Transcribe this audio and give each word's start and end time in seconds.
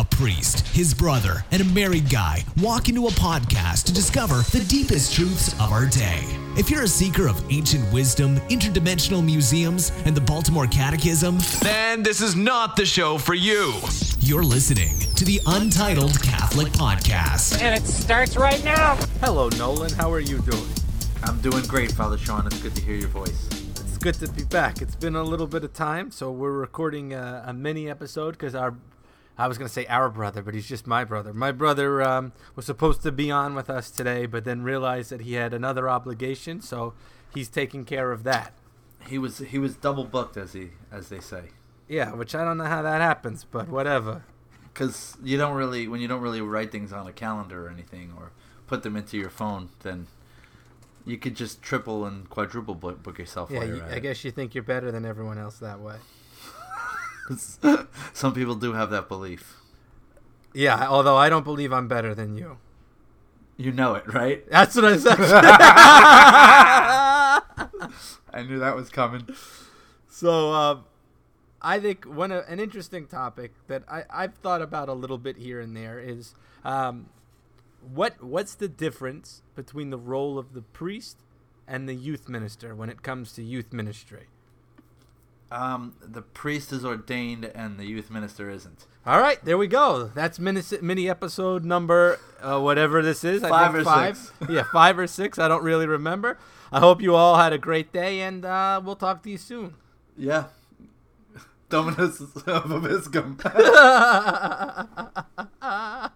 A 0.00 0.04
priest, 0.04 0.66
his 0.68 0.94
brother, 0.94 1.44
and 1.50 1.60
a 1.60 1.64
married 1.66 2.08
guy 2.08 2.42
walk 2.62 2.88
into 2.88 3.06
a 3.06 3.10
podcast 3.10 3.84
to 3.84 3.92
discover 3.92 4.36
the 4.50 4.64
deepest 4.66 5.12
truths 5.14 5.52
of 5.60 5.72
our 5.72 5.84
day. 5.84 6.22
If 6.56 6.70
you're 6.70 6.84
a 6.84 6.88
seeker 6.88 7.28
of 7.28 7.44
ancient 7.52 7.92
wisdom, 7.92 8.36
interdimensional 8.48 9.22
museums, 9.22 9.92
and 10.06 10.16
the 10.16 10.22
Baltimore 10.22 10.66
Catechism, 10.66 11.40
then 11.60 12.02
this 12.02 12.22
is 12.22 12.34
not 12.34 12.76
the 12.76 12.86
show 12.86 13.18
for 13.18 13.34
you. 13.34 13.74
You're 14.20 14.42
listening 14.42 14.98
to 15.16 15.26
the 15.26 15.38
Untitled 15.46 16.18
Catholic 16.22 16.68
Podcast. 16.68 17.60
And 17.60 17.74
it 17.74 17.86
starts 17.86 18.38
right 18.38 18.64
now. 18.64 18.96
Hello, 19.20 19.50
Nolan. 19.58 19.92
How 19.92 20.10
are 20.10 20.20
you 20.20 20.38
doing? 20.38 20.70
I'm 21.24 21.38
doing 21.42 21.66
great, 21.66 21.92
Father 21.92 22.16
Sean. 22.16 22.46
It's 22.46 22.62
good 22.62 22.74
to 22.74 22.80
hear 22.80 22.96
your 22.96 23.10
voice. 23.10 23.48
It's 23.72 23.98
good 23.98 24.14
to 24.14 24.32
be 24.32 24.44
back. 24.44 24.80
It's 24.80 24.94
been 24.94 25.14
a 25.16 25.22
little 25.22 25.46
bit 25.46 25.62
of 25.62 25.74
time, 25.74 26.10
so 26.10 26.30
we're 26.30 26.52
recording 26.52 27.12
a, 27.12 27.44
a 27.48 27.52
mini 27.52 27.90
episode 27.90 28.30
because 28.30 28.54
our, 28.54 28.74
I 29.40 29.48
was 29.48 29.56
going 29.56 29.68
to 29.68 29.72
say 29.72 29.86
our 29.86 30.10
brother, 30.10 30.42
but 30.42 30.52
he's 30.52 30.68
just 30.68 30.86
my 30.86 31.02
brother. 31.02 31.32
My 31.32 31.50
brother 31.50 32.02
um, 32.02 32.32
was 32.54 32.66
supposed 32.66 33.02
to 33.04 33.10
be 33.10 33.30
on 33.30 33.54
with 33.54 33.70
us 33.70 33.90
today, 33.90 34.26
but 34.26 34.44
then 34.44 34.62
realized 34.62 35.10
that 35.10 35.22
he 35.22 35.32
had 35.32 35.54
another 35.54 35.88
obligation, 35.88 36.60
so 36.60 36.92
he's 37.32 37.48
taking 37.48 37.86
care 37.86 38.12
of 38.12 38.22
that. 38.24 38.52
He 39.06 39.16
was 39.16 39.38
he 39.38 39.58
was 39.58 39.76
double 39.76 40.04
booked, 40.04 40.36
as 40.36 40.52
he 40.52 40.72
as 40.92 41.08
they 41.08 41.20
say. 41.20 41.44
Yeah, 41.88 42.12
which 42.12 42.34
I 42.34 42.44
don't 42.44 42.58
know 42.58 42.64
how 42.64 42.82
that 42.82 43.00
happens, 43.00 43.44
but 43.50 43.70
whatever. 43.70 44.24
Because 44.74 45.16
you 45.24 45.38
don't 45.38 45.56
really 45.56 45.88
when 45.88 46.02
you 46.02 46.08
don't 46.08 46.20
really 46.20 46.42
write 46.42 46.70
things 46.70 46.92
on 46.92 47.06
a 47.06 47.12
calendar 47.12 47.66
or 47.66 47.70
anything, 47.70 48.12
or 48.18 48.32
put 48.66 48.82
them 48.82 48.94
into 48.94 49.16
your 49.16 49.30
phone, 49.30 49.70
then 49.82 50.08
you 51.06 51.16
could 51.16 51.34
just 51.34 51.62
triple 51.62 52.04
and 52.04 52.28
quadruple 52.28 52.74
book, 52.74 53.18
yourself. 53.18 53.50
Yeah, 53.50 53.60
while 53.60 53.68
you, 53.68 53.84
I 53.90 54.00
guess 54.00 54.22
you 54.22 54.32
think 54.32 54.54
you're 54.54 54.62
better 54.62 54.92
than 54.92 55.06
everyone 55.06 55.38
else 55.38 55.58
that 55.60 55.80
way. 55.80 55.96
Some 58.12 58.34
people 58.34 58.54
do 58.54 58.72
have 58.72 58.90
that 58.90 59.08
belief. 59.08 59.56
Yeah, 60.52 60.88
although 60.88 61.16
I 61.16 61.28
don't 61.28 61.44
believe 61.44 61.72
I'm 61.72 61.88
better 61.88 62.14
than 62.14 62.36
you. 62.36 62.58
You 63.56 63.72
know 63.72 63.94
it, 63.94 64.12
right? 64.12 64.48
That's 64.50 64.74
what 64.74 64.84
I 64.86 64.96
said. 64.96 65.18
I 68.32 68.42
knew 68.42 68.58
that 68.58 68.74
was 68.74 68.88
coming. 68.88 69.28
So, 70.08 70.52
um, 70.52 70.84
I 71.62 71.78
think 71.78 72.04
one 72.04 72.32
uh, 72.32 72.42
an 72.48 72.58
interesting 72.58 73.06
topic 73.06 73.52
that 73.68 73.84
I, 73.88 74.04
I've 74.10 74.34
thought 74.34 74.62
about 74.62 74.88
a 74.88 74.94
little 74.94 75.18
bit 75.18 75.36
here 75.36 75.60
and 75.60 75.76
there 75.76 76.00
is 76.00 76.34
um, 76.64 77.10
what 77.92 78.22
what's 78.22 78.54
the 78.54 78.68
difference 78.68 79.42
between 79.54 79.90
the 79.90 79.98
role 79.98 80.38
of 80.38 80.54
the 80.54 80.62
priest 80.62 81.18
and 81.68 81.88
the 81.88 81.94
youth 81.94 82.28
minister 82.28 82.74
when 82.74 82.88
it 82.88 83.02
comes 83.02 83.32
to 83.34 83.42
youth 83.42 83.72
ministry? 83.72 84.28
Um, 85.50 85.94
the 86.00 86.22
priest 86.22 86.72
is 86.72 86.84
ordained 86.84 87.44
and 87.44 87.78
the 87.78 87.84
youth 87.84 88.10
minister 88.10 88.48
isn't. 88.50 88.86
All 89.04 89.20
right, 89.20 89.44
there 89.44 89.58
we 89.58 89.66
go. 89.66 90.10
That's 90.14 90.38
mini 90.38 90.62
mini 90.80 91.10
episode 91.10 91.64
number 91.64 92.18
uh, 92.40 92.60
whatever 92.60 93.02
this 93.02 93.24
is. 93.24 93.42
Five 93.42 93.74
or 93.74 93.82
five. 93.82 94.16
six. 94.16 94.32
yeah, 94.48 94.62
five 94.72 94.98
or 94.98 95.06
six. 95.06 95.38
I 95.38 95.48
don't 95.48 95.64
really 95.64 95.86
remember. 95.86 96.38
I 96.70 96.78
hope 96.78 97.02
you 97.02 97.16
all 97.16 97.36
had 97.36 97.52
a 97.52 97.58
great 97.58 97.92
day, 97.92 98.20
and 98.20 98.44
uh, 98.44 98.80
we'll 98.84 98.96
talk 98.96 99.22
to 99.24 99.30
you 99.30 99.38
soon. 99.38 99.74
Yeah. 100.16 100.44
Dominus 101.68 102.20
Vobiscum. 102.20 103.40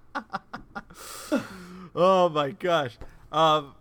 Oh 1.95 2.29
my 2.29 2.51
gosh. 2.51 2.99
Um, 3.31 3.75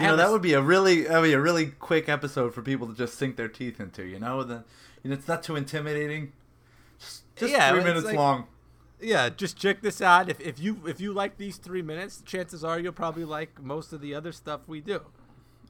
You 0.00 0.06
know 0.06 0.16
that 0.16 0.30
would 0.30 0.40
be 0.42 0.54
a 0.54 0.62
really 0.62 1.02
that 1.02 1.20
would 1.20 1.26
be 1.26 1.32
a 1.34 1.40
really 1.40 1.66
quick 1.66 2.08
episode 2.08 2.54
for 2.54 2.62
people 2.62 2.86
to 2.86 2.94
just 2.94 3.18
sink 3.18 3.36
their 3.36 3.48
teeth 3.48 3.78
into. 3.78 4.04
You 4.04 4.18
know, 4.18 4.42
the 4.42 4.64
you 5.02 5.10
know, 5.10 5.14
it's 5.16 5.28
not 5.28 5.42
too 5.42 5.54
intimidating. 5.56 6.32
Just, 6.98 7.22
just 7.36 7.52
Yeah, 7.52 7.70
three 7.72 7.84
minutes 7.84 8.06
like- 8.06 8.16
long. 8.16 8.46
yeah, 9.00 9.28
just 9.28 9.56
check 9.58 9.82
this 9.82 10.00
out. 10.00 10.28
If, 10.30 10.40
if 10.40 10.58
you 10.58 10.78
if 10.86 11.00
you 11.00 11.12
like 11.12 11.36
these 11.36 11.58
three 11.58 11.82
minutes, 11.82 12.22
chances 12.24 12.64
are 12.64 12.78
you'll 12.80 12.92
probably 12.92 13.24
like 13.24 13.60
most 13.62 13.92
of 13.92 14.00
the 14.00 14.14
other 14.14 14.32
stuff 14.32 14.60
we 14.66 14.80
do. 14.80 15.02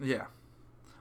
Yeah. 0.01 0.27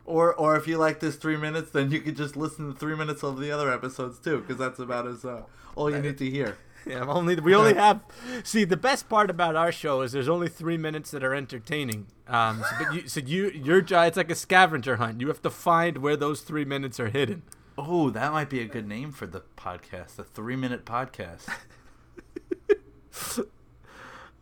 Or 0.03 0.33
or 0.33 0.55
if 0.55 0.67
you 0.67 0.77
like 0.79 0.99
this 0.99 1.15
three 1.15 1.37
minutes, 1.37 1.69
then 1.71 1.91
you 1.91 2.01
could 2.01 2.17
just 2.17 2.35
listen 2.35 2.73
to 2.73 2.77
three 2.79 2.95
minutes 2.95 3.21
of 3.23 3.39
the 3.39 3.51
other 3.51 3.71
episodes 3.71 4.17
too, 4.17 4.39
because 4.39 4.57
that's 4.57 4.79
about 4.79 5.05
as 5.07 5.23
uh, 5.23 5.43
all 5.75 5.91
you 5.91 5.99
need 5.99 6.17
to 6.17 6.29
hear. 6.29 6.57
Yeah, 6.85 7.05
only 7.05 7.35
we 7.35 7.53
only 7.53 7.75
have. 7.75 8.01
See, 8.43 8.63
the 8.63 8.75
best 8.77 9.07
part 9.07 9.29
about 9.29 9.55
our 9.55 9.71
show 9.71 10.01
is 10.01 10.13
there's 10.13 10.27
only 10.27 10.49
three 10.49 10.77
minutes 10.77 11.11
that 11.11 11.23
are 11.23 11.35
entertaining. 11.35 12.07
Um, 12.27 12.63
so, 12.67 12.75
but 12.83 12.93
you, 12.95 13.07
so 13.07 13.19
you 13.19 13.49
your 13.51 13.81
job 13.81 14.07
it's 14.07 14.17
like 14.17 14.31
a 14.31 14.35
scavenger 14.35 14.95
hunt. 14.95 15.21
You 15.21 15.27
have 15.27 15.43
to 15.43 15.51
find 15.51 15.99
where 15.99 16.17
those 16.17 16.41
three 16.41 16.65
minutes 16.65 16.99
are 16.99 17.09
hidden. 17.09 17.43
Oh, 17.77 18.09
that 18.09 18.31
might 18.31 18.49
be 18.49 18.61
a 18.61 18.65
good 18.65 18.87
name 18.87 19.11
for 19.11 19.27
the 19.27 19.43
podcast, 19.55 20.15
the 20.15 20.23
three 20.23 20.55
minute 20.55 20.83
podcast. 20.85 21.47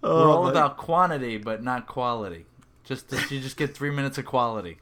We're 0.02 0.30
all 0.30 0.44
my- 0.44 0.52
about 0.52 0.78
quantity, 0.78 1.38
but 1.38 1.62
not 1.64 1.88
quality. 1.88 2.46
Just 2.84 3.12
you 3.30 3.40
just 3.40 3.58
get 3.58 3.76
three 3.76 3.92
minutes 3.92 4.18
of 4.18 4.26
quality. 4.26 4.80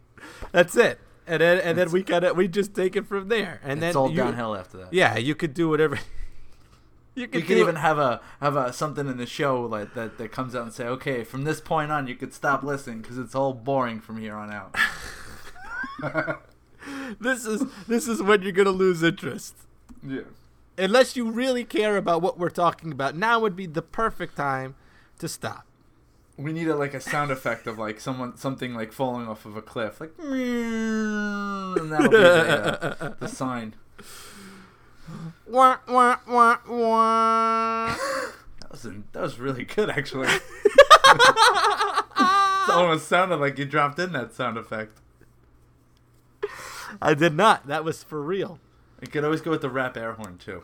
That's 0.51 0.77
it. 0.77 0.99
And 1.25 1.41
then 1.41 1.59
and 1.59 1.77
then 1.77 1.91
we 1.91 2.03
got 2.03 2.23
it. 2.23 2.35
We 2.35 2.47
just 2.47 2.73
take 2.73 2.95
it 2.95 3.05
from 3.05 3.27
there. 3.27 3.59
And 3.63 3.83
it's 3.83 3.93
then 3.93 3.95
all 3.95 4.09
you, 4.09 4.17
downhill 4.17 4.55
after 4.55 4.77
that. 4.77 4.93
Yeah, 4.93 5.17
you 5.17 5.35
could 5.35 5.53
do 5.53 5.69
whatever. 5.69 5.99
you 7.17 7.27
could 7.27 7.47
could 7.47 7.57
even 7.57 7.75
have 7.77 7.97
a 7.97 8.21
have 8.39 8.55
a 8.55 8.71
something 8.71 9.07
in 9.07 9.17
the 9.17 9.25
show 9.25 9.61
like 9.61 9.95
that 9.95 10.19
that 10.19 10.31
comes 10.31 10.55
out 10.55 10.63
and 10.63 10.73
say, 10.73 10.85
okay, 10.85 11.23
from 11.23 11.45
this 11.45 11.59
point 11.59 11.91
on, 11.91 12.07
you 12.07 12.15
could 12.15 12.31
stop 12.31 12.61
listening 12.61 13.01
because 13.01 13.17
it's 13.17 13.33
all 13.33 13.53
boring 13.53 13.99
from 13.99 14.17
here 14.19 14.35
on 14.35 14.53
out. 14.53 14.75
this 17.19 17.45
is 17.45 17.63
this 17.87 18.07
is 18.07 18.21
when 18.21 18.43
you're 18.43 18.51
gonna 18.51 18.69
lose 18.69 19.01
interest. 19.01 19.55
yeah. 20.05 20.21
Unless 20.77 21.15
you 21.15 21.31
really 21.31 21.63
care 21.63 21.97
about 21.97 22.21
what 22.21 22.37
we're 22.37 22.51
talking 22.51 22.91
about, 22.91 23.15
now 23.15 23.39
would 23.39 23.55
be 23.55 23.65
the 23.65 23.81
perfect 23.81 24.35
time 24.35 24.75
to 25.17 25.27
stop. 25.27 25.65
We 26.37 26.53
need 26.53 26.67
a, 26.67 26.75
like 26.75 26.93
a 26.93 27.01
sound 27.01 27.31
effect 27.31 27.65
of 27.65 27.79
like 27.79 27.99
someone 27.99 28.37
something 28.37 28.75
like 28.75 28.91
falling 28.91 29.27
off 29.27 29.43
of 29.47 29.57
a 29.57 29.61
cliff, 29.63 29.99
like 29.99 30.13
and 30.19 31.91
that'll 31.91 32.11
be 32.11 32.17
the, 32.17 32.97
uh, 33.01 33.13
the 33.19 33.27
sign. 33.27 33.73
Wah, 35.45 35.77
wah, 35.87 36.17
wah, 36.27 36.57
wah. 36.67 37.95
That 38.59 38.71
was 38.71 38.81
that 39.13 39.21
was 39.21 39.39
really 39.39 39.63
good 39.63 39.89
actually. 39.89 40.27
it 41.07 42.69
almost 42.69 43.07
sounded 43.07 43.37
like 43.37 43.57
you 43.57 43.63
dropped 43.63 43.97
in 43.97 44.11
that 44.11 44.33
sound 44.33 44.57
effect. 44.57 44.99
I 47.01 47.13
did 47.13 47.33
not. 47.33 47.67
That 47.67 47.85
was 47.85 48.03
for 48.03 48.21
real. 48.21 48.59
You 49.01 49.07
could 49.07 49.23
always 49.23 49.39
go 49.39 49.51
with 49.51 49.61
the 49.61 49.69
rap 49.69 49.95
air 49.95 50.13
horn 50.13 50.37
too. 50.37 50.63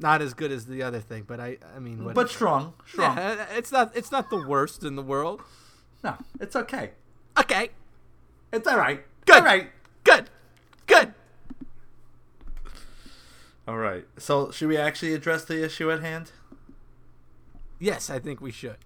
Not 0.00 0.22
as 0.22 0.34
good 0.34 0.52
as 0.52 0.66
the 0.66 0.82
other 0.82 1.00
thing, 1.00 1.24
but 1.26 1.40
I 1.40 1.58
I 1.74 1.80
mean, 1.80 2.04
what 2.04 2.14
But 2.14 2.30
strong, 2.30 2.74
strong. 2.86 3.16
Yeah, 3.16 3.46
uh, 3.50 3.56
it's 3.56 3.72
not 3.72 3.96
it's 3.96 4.12
not 4.12 4.30
the 4.30 4.46
worst 4.46 4.84
in 4.84 4.94
the 4.94 5.02
world. 5.02 5.42
No, 6.04 6.14
it's 6.40 6.54
okay. 6.54 6.92
Okay, 7.38 7.70
It's 8.52 8.68
all 8.68 8.78
right. 8.78 9.04
Good. 9.26 9.36
All 9.38 9.42
right. 9.44 9.70
good, 10.04 10.30
good. 10.86 11.12
All 13.68 13.76
right. 13.76 14.06
So, 14.16 14.50
should 14.50 14.68
we 14.68 14.78
actually 14.78 15.12
address 15.12 15.44
the 15.44 15.62
issue 15.62 15.90
at 15.92 16.00
hand? 16.00 16.32
Yes, 17.78 18.08
I 18.08 18.18
think 18.18 18.40
we 18.40 18.50
should. 18.50 18.78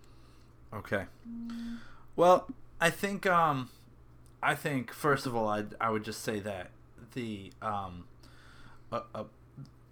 Okay. 0.75 1.05
Well, 2.17 2.49
I 2.81 2.91
think 2.91 3.25
um 3.25 3.71
I 4.43 4.57
think 4.57 4.93
first 4.93 5.25
of 5.25 5.37
all 5.37 5.49
I 5.49 5.67
I 5.81 5.91
would 5.91 6.03
just 6.03 6.23
say 6.23 6.41
that 6.41 6.71
the 7.15 7.53
um 7.63 8.07
uh, 8.91 9.03
uh, 9.15 9.25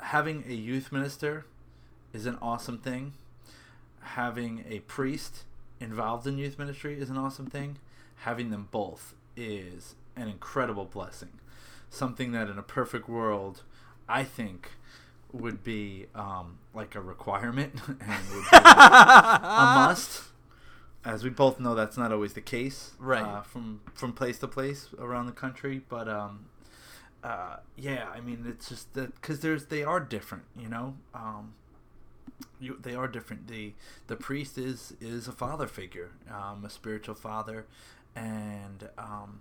having 0.00 0.42
a 0.48 0.54
youth 0.54 0.90
minister 0.90 1.46
is 2.12 2.26
an 2.26 2.36
awesome 2.42 2.78
thing. 2.78 3.12
Having 4.00 4.64
a 4.68 4.80
priest 4.80 5.44
involved 5.78 6.26
in 6.26 6.36
youth 6.36 6.58
ministry 6.58 6.98
is 7.00 7.10
an 7.10 7.16
awesome 7.16 7.46
thing. 7.46 7.78
Having 8.24 8.50
them 8.50 8.66
both 8.72 9.14
is 9.36 9.94
an 10.16 10.26
incredible 10.26 10.84
blessing. 10.84 11.38
Something 11.90 12.32
that 12.32 12.48
in 12.48 12.58
a 12.58 12.62
perfect 12.62 13.08
world 13.08 13.62
I 14.10 14.24
think 14.24 14.72
would 15.32 15.62
be 15.62 16.06
um, 16.14 16.58
like 16.74 16.94
a 16.94 17.00
requirement 17.00 17.74
and 17.88 17.98
would 18.34 18.50
be 18.50 18.56
a 18.56 18.60
must. 18.60 20.24
As 21.04 21.24
we 21.24 21.30
both 21.30 21.58
know, 21.58 21.74
that's 21.74 21.96
not 21.96 22.12
always 22.12 22.34
the 22.34 22.42
case, 22.42 22.92
Right. 22.98 23.22
Uh, 23.22 23.40
from 23.40 23.80
from 23.94 24.12
place 24.12 24.38
to 24.40 24.48
place 24.48 24.88
around 24.98 25.26
the 25.26 25.32
country, 25.32 25.80
but 25.88 26.08
um, 26.08 26.46
uh, 27.24 27.56
yeah, 27.76 28.08
I 28.14 28.20
mean, 28.20 28.44
it's 28.46 28.68
just 28.68 28.92
that 28.94 29.14
because 29.14 29.40
there's 29.40 29.66
they 29.66 29.82
are 29.82 30.00
different, 30.00 30.44
you 30.58 30.68
know. 30.68 30.96
Um, 31.14 31.54
you, 32.58 32.78
they 32.80 32.94
are 32.94 33.08
different. 33.08 33.48
The 33.48 33.72
the 34.08 34.16
priest 34.16 34.58
is 34.58 34.94
is 35.00 35.26
a 35.26 35.32
father 35.32 35.66
figure, 35.66 36.10
um, 36.30 36.64
a 36.66 36.70
spiritual 36.70 37.14
father, 37.14 37.66
and 38.14 38.88
um, 38.98 39.40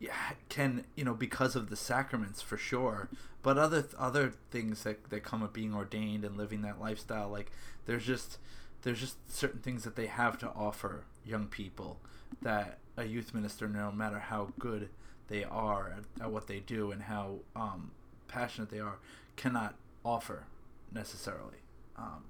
yeah, 0.00 0.32
can 0.48 0.84
you 0.94 1.04
know 1.04 1.14
because 1.14 1.56
of 1.56 1.70
the 1.70 1.76
sacraments 1.76 2.40
for 2.40 2.56
sure, 2.56 3.08
but 3.42 3.58
other 3.58 3.84
other 3.98 4.32
things 4.50 4.84
that 4.84 5.10
that 5.10 5.22
come 5.22 5.42
of 5.42 5.52
being 5.52 5.74
ordained 5.74 6.24
and 6.24 6.36
living 6.36 6.62
that 6.62 6.80
lifestyle, 6.80 7.28
like 7.28 7.50
there's 7.86 8.06
just 8.06 8.38
there's 8.82 9.00
just 9.00 9.16
certain 9.30 9.60
things 9.60 9.84
that 9.84 9.96
they 9.96 10.06
have 10.06 10.38
to 10.38 10.48
offer 10.48 11.04
young 11.24 11.46
people 11.46 11.98
that 12.42 12.78
a 12.96 13.04
youth 13.04 13.34
minister, 13.34 13.68
no 13.68 13.90
matter 13.90 14.18
how 14.18 14.52
good 14.58 14.88
they 15.28 15.44
are 15.44 15.94
at, 15.96 16.24
at 16.24 16.30
what 16.30 16.46
they 16.46 16.60
do 16.60 16.90
and 16.90 17.02
how 17.02 17.36
um, 17.54 17.90
passionate 18.26 18.70
they 18.70 18.80
are, 18.80 18.98
cannot 19.36 19.74
offer 20.04 20.44
necessarily. 20.92 21.58
Um, 21.96 22.24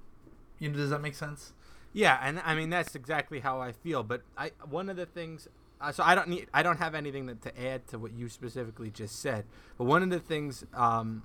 you 0.59 0.69
know, 0.69 0.77
does 0.77 0.91
that 0.91 1.01
make 1.01 1.15
sense? 1.15 1.53
Yeah, 1.93 2.19
and 2.23 2.41
I 2.45 2.55
mean 2.55 2.71
that's 2.71 2.95
exactly 2.95 3.41
how 3.41 3.61
I 3.61 3.73
feel. 3.73 4.03
But 4.03 4.23
I 4.37 4.53
one 4.69 4.89
of 4.89 4.97
the 4.97 5.07
things, 5.07 5.49
uh, 5.81 5.93
so 5.93 6.03
I 6.05 6.15
don't 6.15 6.29
need, 6.29 6.47
I 6.53 6.63
don't 6.63 6.79
have 6.79 6.95
anything 6.95 7.27
that, 7.27 7.43
to 7.43 7.67
add 7.67 7.87
to 7.89 7.99
what 7.99 8.13
you 8.13 8.29
specifically 8.29 8.91
just 8.91 9.21
said. 9.21 9.45
But 9.77 9.85
one 9.85 10.03
of 10.03 10.11
the 10.11 10.19
things, 10.21 10.65
um, 10.75 11.23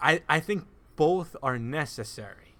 I 0.00 0.22
I 0.28 0.40
think 0.40 0.66
both 0.96 1.36
are 1.42 1.58
necessary, 1.58 2.54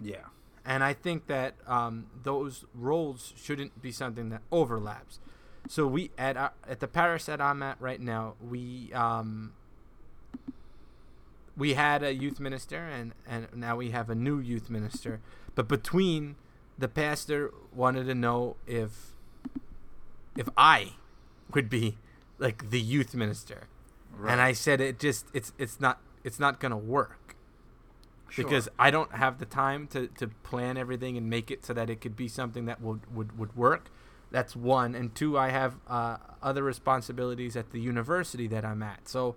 Yeah. 0.00 0.26
and 0.64 0.82
I 0.84 0.92
think 0.92 1.26
that 1.26 1.54
um, 1.66 2.06
those 2.22 2.64
roles 2.74 3.32
shouldn't 3.36 3.80
be 3.82 3.90
something 3.92 4.28
that 4.30 4.42
overlaps. 4.50 5.18
So 5.68 5.86
we 5.86 6.10
at 6.18 6.36
our, 6.36 6.52
at 6.68 6.80
the 6.80 6.88
parish 6.88 7.24
that 7.24 7.40
I'm 7.40 7.62
at 7.62 7.80
right 7.80 8.00
now, 8.00 8.34
we 8.40 8.92
um, 8.92 9.52
we 11.56 11.74
had 11.74 12.02
a 12.02 12.14
youth 12.14 12.40
minister 12.40 12.78
and 12.78 13.12
and 13.26 13.48
now 13.54 13.76
we 13.76 13.90
have 13.90 14.08
a 14.08 14.14
new 14.14 14.38
youth 14.38 14.70
minister 14.70 15.20
but 15.56 15.66
between 15.66 16.36
the 16.78 16.88
pastor 16.88 17.52
wanted 17.74 18.04
to 18.04 18.14
know 18.14 18.56
if 18.66 19.12
if 20.36 20.48
i 20.56 20.92
would 21.52 21.68
be 21.68 21.98
like 22.38 22.70
the 22.70 22.80
youth 22.80 23.14
minister. 23.14 23.64
And 24.26 24.40
i 24.40 24.52
said 24.52 24.80
it 24.80 24.98
just 24.98 25.26
it's 25.34 25.52
it's 25.58 25.80
not 25.80 26.00
it's 26.24 26.38
not 26.38 26.60
gonna 26.60 26.76
work. 26.78 27.36
Because 28.36 28.68
i 28.78 28.90
don't 28.90 29.14
have 29.14 29.38
the 29.38 29.46
time 29.46 29.86
to 29.88 30.06
to 30.08 30.28
plan 30.28 30.76
everything 30.76 31.16
and 31.16 31.28
make 31.28 31.50
it 31.50 31.64
so 31.64 31.72
that 31.72 31.90
it 31.90 32.00
could 32.00 32.16
be 32.16 32.28
something 32.28 32.66
that 32.66 32.80
would 32.80 33.12
would, 33.14 33.38
would 33.38 33.56
work. 33.56 33.90
That's 34.30 34.54
one. 34.54 34.94
And 34.94 35.14
two 35.14 35.36
i 35.38 35.48
have 35.50 35.76
uh, 35.88 36.18
other 36.42 36.62
responsibilities 36.62 37.56
at 37.56 37.70
the 37.70 37.80
university 37.80 38.46
that 38.48 38.64
i'm 38.64 38.82
at. 38.82 39.08
So 39.08 39.34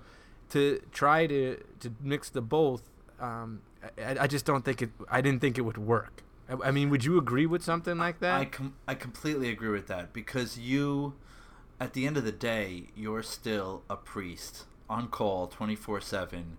to 0.49 0.81
try 0.91 1.25
to 1.27 1.63
to 1.79 1.93
mix 2.01 2.29
the 2.29 2.41
both 2.41 2.83
um, 3.19 3.61
I, 3.97 4.21
I 4.21 4.27
just 4.27 4.45
don't 4.45 4.65
think 4.65 4.81
it 4.81 4.89
i 5.09 5.21
didn't 5.21 5.41
think 5.41 5.57
it 5.57 5.61
would 5.61 5.77
work 5.77 6.23
I, 6.63 6.71
mean 6.71 6.89
would 6.89 7.05
you 7.05 7.17
agree 7.17 7.45
with 7.45 7.63
something 7.63 7.97
like 7.97 8.19
that 8.19 8.39
I 8.39 8.45
com- 8.45 8.75
I 8.87 8.95
completely 8.95 9.49
agree 9.49 9.69
with 9.69 9.87
that 9.87 10.13
because 10.13 10.57
you, 10.57 11.13
at 11.79 11.93
the 11.93 12.05
end 12.05 12.17
of 12.17 12.23
the 12.23 12.31
day, 12.31 12.87
you're 12.95 13.23
still 13.23 13.83
a 13.89 13.95
priest 13.95 14.65
on 14.89 15.07
call 15.07 15.47
twenty 15.47 15.75
four 15.75 16.01
seven. 16.01 16.57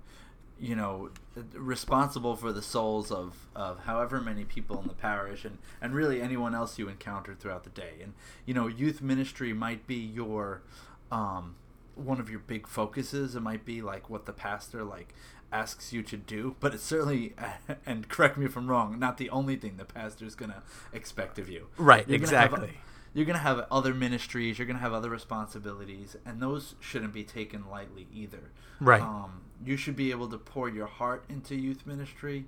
You 0.60 0.76
know, 0.76 1.10
responsible 1.54 2.36
for 2.36 2.52
the 2.52 2.62
souls 2.62 3.10
of, 3.10 3.48
of 3.56 3.80
however 3.80 4.20
many 4.20 4.44
people 4.44 4.80
in 4.80 4.86
the 4.86 4.94
parish 4.94 5.44
and, 5.44 5.58
and 5.80 5.92
really 5.92 6.22
anyone 6.22 6.54
else 6.54 6.78
you 6.78 6.88
encounter 6.88 7.34
throughout 7.34 7.64
the 7.64 7.70
day. 7.70 7.94
And 8.00 8.12
you 8.46 8.54
know, 8.54 8.68
youth 8.68 9.02
ministry 9.02 9.52
might 9.52 9.88
be 9.88 9.96
your 9.96 10.62
um, 11.10 11.56
one 11.96 12.20
of 12.20 12.30
your 12.30 12.38
big 12.38 12.68
focuses. 12.68 13.34
It 13.34 13.40
might 13.40 13.64
be 13.64 13.82
like 13.82 14.08
what 14.08 14.24
the 14.26 14.32
pastor 14.32 14.84
like 14.84 15.14
asks 15.52 15.93
you 15.93 16.02
to 16.02 16.16
do, 16.16 16.56
but 16.60 16.75
it's 16.75 16.82
certainly 16.82 17.34
and 17.87 18.08
correct 18.08 18.37
me 18.37 18.46
if 18.46 18.56
I'm 18.56 18.69
wrong, 18.69 18.99
not 18.99 19.19
the 19.19 19.31
only 19.31 19.56
thing 19.56 19.76
the 19.76 19.84
pastor's 19.84 20.34
gonna 20.34 20.62
expect 20.93 21.38
of 21.38 21.49
you. 21.49 21.69
Right, 21.76 22.08
You're 22.08 22.19
gonna 22.19 22.37
have- 22.37 22.52
exactly. 22.52 22.78
you're 23.14 23.26
gonna 23.26 23.38
have 23.38 23.66
other 23.70 23.93
ministries. 23.94 24.58
You're 24.58 24.66
gonna 24.66 24.78
have 24.78 24.93
other 24.94 25.10
responsibilities, 25.10 26.16
and 26.25 26.40
those 26.40 26.75
shouldn't 26.81 27.12
be 27.12 27.25
taken 27.25 27.69
lightly 27.70 28.06
either. 28.12 28.50
Right. 28.81 29.02
Um, 29.02 29.43
you 29.64 29.76
should 29.76 29.94
be 29.96 30.10
able 30.10 30.28
to 30.28 30.38
pour 30.38 30.69
your 30.69 30.87
heart 30.87 31.25
into 31.28 31.55
youth 31.55 31.87
ministry, 31.87 32.46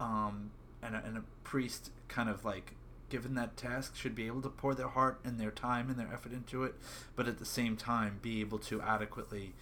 um, 0.00 0.50
and 0.82 0.94
a, 0.96 1.04
and 1.04 1.16
a 1.18 1.22
priest 1.44 1.90
kind 2.08 2.28
of 2.28 2.44
like 2.44 2.72
given 3.08 3.34
that 3.36 3.56
task 3.56 3.94
should 3.94 4.16
be 4.16 4.26
able 4.26 4.42
to 4.42 4.48
pour 4.48 4.74
their 4.74 4.88
heart 4.88 5.20
and 5.22 5.38
their 5.38 5.52
time 5.52 5.88
and 5.88 5.96
their 5.96 6.12
effort 6.12 6.32
into 6.32 6.64
it, 6.64 6.74
but 7.14 7.28
at 7.28 7.38
the 7.38 7.44
same 7.44 7.76
time 7.76 8.18
be 8.20 8.40
able 8.40 8.58
to 8.58 8.82
adequately 8.82 9.52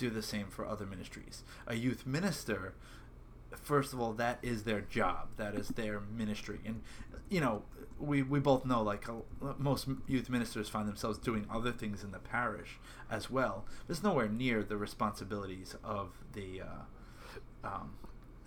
do 0.00 0.10
the 0.10 0.22
same 0.22 0.46
for 0.48 0.66
other 0.66 0.86
ministries. 0.86 1.44
A 1.66 1.74
youth 1.76 2.06
minister 2.06 2.74
first 3.56 3.92
of 3.92 4.00
all, 4.00 4.12
that 4.14 4.38
is 4.42 4.64
their 4.64 4.80
job. 4.80 5.28
That 5.36 5.54
is 5.54 5.68
their 5.68 6.00
ministry. 6.00 6.60
And 6.64 6.82
you 7.28 7.40
know, 7.40 7.62
we 7.98 8.22
we 8.22 8.40
both 8.40 8.64
know 8.64 8.82
like 8.82 9.08
uh, 9.08 9.14
most 9.58 9.86
youth 10.06 10.28
ministers 10.30 10.68
find 10.68 10.88
themselves 10.88 11.18
doing 11.18 11.46
other 11.52 11.72
things 11.72 12.02
in 12.02 12.12
the 12.12 12.18
parish 12.18 12.78
as 13.10 13.30
well. 13.30 13.64
It's 13.88 14.02
nowhere 14.02 14.28
near 14.28 14.62
the 14.62 14.76
responsibilities 14.76 15.76
of 15.84 16.10
the 16.32 16.62
uh, 16.62 17.66
um, 17.66 17.92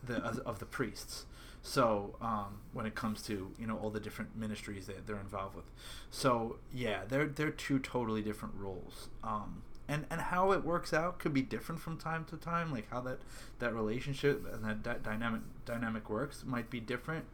the 0.04 0.18
of 0.46 0.60
the 0.60 0.66
priests. 0.66 1.26
So 1.66 2.18
um, 2.20 2.60
when 2.74 2.86
it 2.86 2.94
comes 2.94 3.22
to 3.24 3.52
you 3.58 3.68
know 3.68 3.78
all 3.78 3.90
the 3.90 4.00
different 4.00 4.36
ministries 4.36 4.88
that 4.88 5.08
they're 5.08 5.20
involved 5.20 5.56
with, 5.56 5.72
so 6.10 6.58
yeah, 6.74 7.02
they're 7.08 7.28
they're 7.28 7.52
two 7.52 7.80
totally 7.80 8.22
different 8.22 8.56
roles. 8.58 9.10
Um, 9.24 9.64
and 9.88 10.06
and 10.10 10.22
how 10.22 10.52
it 10.52 10.64
works 10.64 10.94
out 10.94 11.20
could 11.20 11.34
be 11.34 11.42
different 11.42 11.82
from 11.82 11.98
time 11.98 12.26
to 12.26 12.38
time. 12.38 12.72
Like 12.72 12.90
how 12.90 13.02
that 13.02 13.20
that 13.60 13.74
relationship 13.74 14.46
and 14.52 14.64
that, 14.64 14.84
that 14.84 15.04
dynamic 15.04 15.42
dynamic 15.66 16.10
works 16.10 16.44
might 16.46 16.70
be 16.70 16.80
different, 16.80 17.26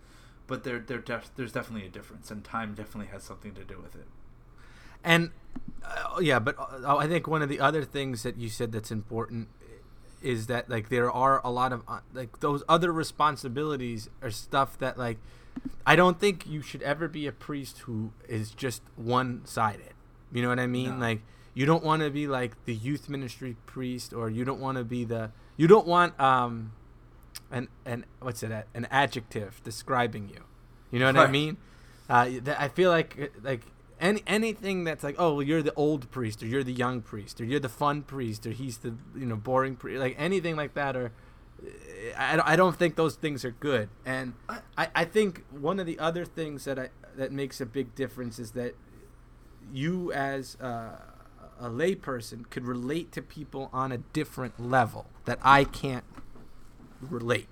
but 0.48 0.64
there 0.64 0.80
there 0.80 1.00
def- 1.00 1.32
there's 1.36 1.52
definitely 1.52 1.88
a 1.88 1.92
difference, 1.92 2.32
and 2.32 2.44
time 2.44 2.74
definitely 2.74 3.12
has 3.12 3.24
something 3.24 3.54
to 3.54 3.64
do 3.64 3.80
with 3.80 3.96
it. 3.96 4.08
And 5.04 5.32
uh, 5.84 6.20
yeah, 6.22 6.40
but 6.40 6.58
uh, 6.60 6.98
I 6.98 7.08
think 7.08 7.28
one 7.28 7.42
of 7.42 7.50
the 7.50 7.60
other 7.60 7.84
things 7.84 8.24
that 8.24 8.38
you 8.38 8.50
said 8.50 8.72
that's 8.72 8.92
important 8.92 9.48
is 10.22 10.48
that 10.48 10.70
like 10.70 10.90
there 10.90 11.10
are 11.12 11.42
a 11.44 11.52
lot 11.52 11.72
of 11.72 11.84
uh, 11.88 12.00
like 12.14 12.40
those 12.40 12.64
other 12.68 12.92
responsibilities 12.92 14.10
are 14.22 14.32
stuff 14.32 14.78
that 14.80 14.98
like 14.98 15.18
I 15.86 15.96
don't 15.96 16.20
think 16.20 16.48
you 16.48 16.62
should 16.62 16.82
ever 16.84 17.08
be 17.08 17.28
a 17.28 17.32
priest 17.32 17.80
who 17.80 18.12
is 18.28 18.52
just 18.52 18.82
one-sided. 18.96 19.94
You 20.32 20.42
know 20.42 20.50
what 20.50 20.60
I 20.60 20.68
mean? 20.68 21.00
No. 21.00 21.06
Like 21.06 21.22
you 21.54 21.66
don't 21.66 21.84
want 21.84 22.02
to 22.04 22.10
be 22.10 22.28
like 22.28 22.54
the 22.66 22.74
youth 22.74 23.10
ministry 23.10 23.56
priest 23.66 24.14
or 24.14 24.30
you 24.30 24.46
don't 24.46 24.60
want 24.60 24.78
to 24.78 24.84
be 24.84 25.04
the 25.04 25.32
you 25.58 25.68
don't 25.68 25.88
want 25.88 26.18
um 26.20 26.72
an 27.52 27.68
an 27.86 28.06
what's 28.22 28.44
it 28.44 28.52
an 28.74 28.88
adjective 28.92 29.62
describing 29.64 30.30
you. 30.30 30.44
You 30.92 31.00
know 31.00 31.06
what 31.08 31.16
I 31.18 31.32
mean? 31.32 31.58
Uh, 32.10 32.30
I 32.58 32.68
feel 32.68 32.90
like 32.90 33.32
like 33.44 33.62
any 34.00 34.24
anything 34.26 34.84
that's 34.84 35.04
like 35.04 35.16
oh 35.20 35.34
well, 35.36 35.44
you're 35.44 35.62
the 35.62 35.74
old 35.76 36.10
priest 36.12 36.42
or 36.42 36.48
you're 36.48 36.64
the 36.64 36.74
young 36.74 37.02
priest 37.02 37.40
or 37.42 37.46
you're 37.46 37.60
the 37.60 37.70
fun 37.70 38.02
priest 38.04 38.46
or 38.48 38.52
he's 38.52 38.78
the 38.80 38.96
you 39.16 39.26
know 39.26 39.36
boring 39.36 39.76
priest 39.76 40.00
like 40.00 40.16
anything 40.18 40.56
like 40.56 40.74
that 40.76 40.96
or 40.96 41.12
I, 42.18 42.36
don't- 42.38 42.48
I 42.48 42.56
don't 42.56 42.78
think 42.78 42.96
those 42.96 43.16
things 43.16 43.44
are 43.44 43.52
good 43.52 43.90
and 44.06 44.34
I, 44.78 44.88
I 44.96 45.06
think 45.06 45.44
one 45.52 45.80
of 45.80 45.86
the 45.86 46.00
other 46.00 46.24
things 46.26 46.64
that 46.66 46.80
I 46.80 46.90
that 47.18 47.32
makes 47.34 47.60
a 47.60 47.66
big 47.66 47.94
difference 47.96 48.40
is 48.40 48.52
that 48.52 48.74
you 49.74 50.12
as 50.14 50.56
uh, 50.62 51.00
a 51.60 51.70
layperson 51.70 52.50
could 52.50 52.66
relate 52.66 53.12
to 53.12 53.22
people 53.22 53.70
on 53.74 53.92
a 53.92 53.98
different 53.98 54.60
level 54.60 55.08
that 55.26 55.40
I 55.42 55.64
can't 55.64 56.04
relate 57.02 57.48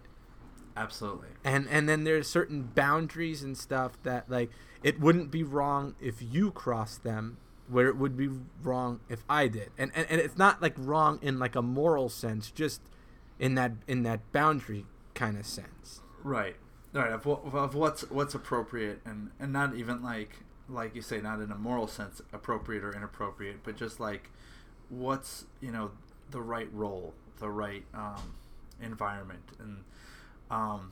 Absolutely. 0.76 1.30
and 1.44 1.68
and 1.70 1.88
then 1.88 2.04
there's 2.04 2.28
certain 2.28 2.64
boundaries 2.64 3.44
and 3.44 3.58
stuff 3.58 3.94
that 4.04 4.30
like 4.30 4.50
it 4.84 5.00
wouldn't 5.00 5.32
be 5.32 5.44
wrong 5.44 5.96
if 6.00 6.16
you 6.22 6.52
crossed 6.52 7.04
them 7.04 7.38
where 7.70 7.88
it 7.88 7.98
would 7.98 8.16
be 8.16 8.30
wrong 8.64 9.00
if 9.10 9.24
I 9.30 9.48
did 9.48 9.72
and 9.78 9.92
and, 9.96 10.06
and 10.10 10.22
it's 10.22 10.38
not 10.38 10.62
like 10.62 10.74
wrong 10.78 11.20
in 11.22 11.40
like 11.40 11.56
a 11.56 11.62
moral 11.62 12.10
sense 12.10 12.52
just 12.52 12.82
in 13.40 13.56
that 13.56 13.72
in 13.88 14.04
that 14.04 14.32
boundary 14.32 14.86
kind 15.14 15.38
of 15.38 15.46
sense 15.46 16.02
Right. 16.24 16.56
Right. 16.94 17.12
Of, 17.12 17.28
of 17.28 17.76
what's 17.76 18.02
what's 18.10 18.34
appropriate 18.34 19.02
and 19.06 19.32
and 19.40 19.54
not 19.54 19.76
even 19.76 20.02
like 20.02 20.40
like 20.70 20.96
you 20.96 21.02
say 21.02 21.22
not 21.22 21.40
in 21.40 21.52
a 21.52 21.58
moral 21.58 21.88
sense 21.88 22.22
appropriate 22.34 22.84
or 22.84 22.94
inappropriate, 22.94 23.58
but 23.64 23.76
just 23.76 24.00
like 24.00 24.30
what's 24.90 25.46
you 25.62 25.72
know 25.72 25.92
the 26.32 26.42
right 26.42 26.70
role, 26.74 27.14
the 27.40 27.50
right 27.50 27.84
um, 27.94 28.34
environment, 28.82 29.44
and 29.60 29.84
um, 30.52 30.92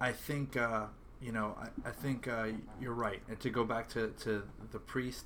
I 0.00 0.12
think 0.12 0.56
uh, 0.56 0.86
you 1.20 1.32
know 1.32 1.56
I, 1.60 1.88
I 1.88 1.92
think 1.92 2.28
uh, 2.28 2.46
you're 2.80 2.94
right. 2.94 3.22
And 3.28 3.38
to 3.40 3.50
go 3.50 3.64
back 3.64 3.88
to 3.90 4.08
to 4.20 4.42
the 4.72 4.78
priest, 4.78 5.24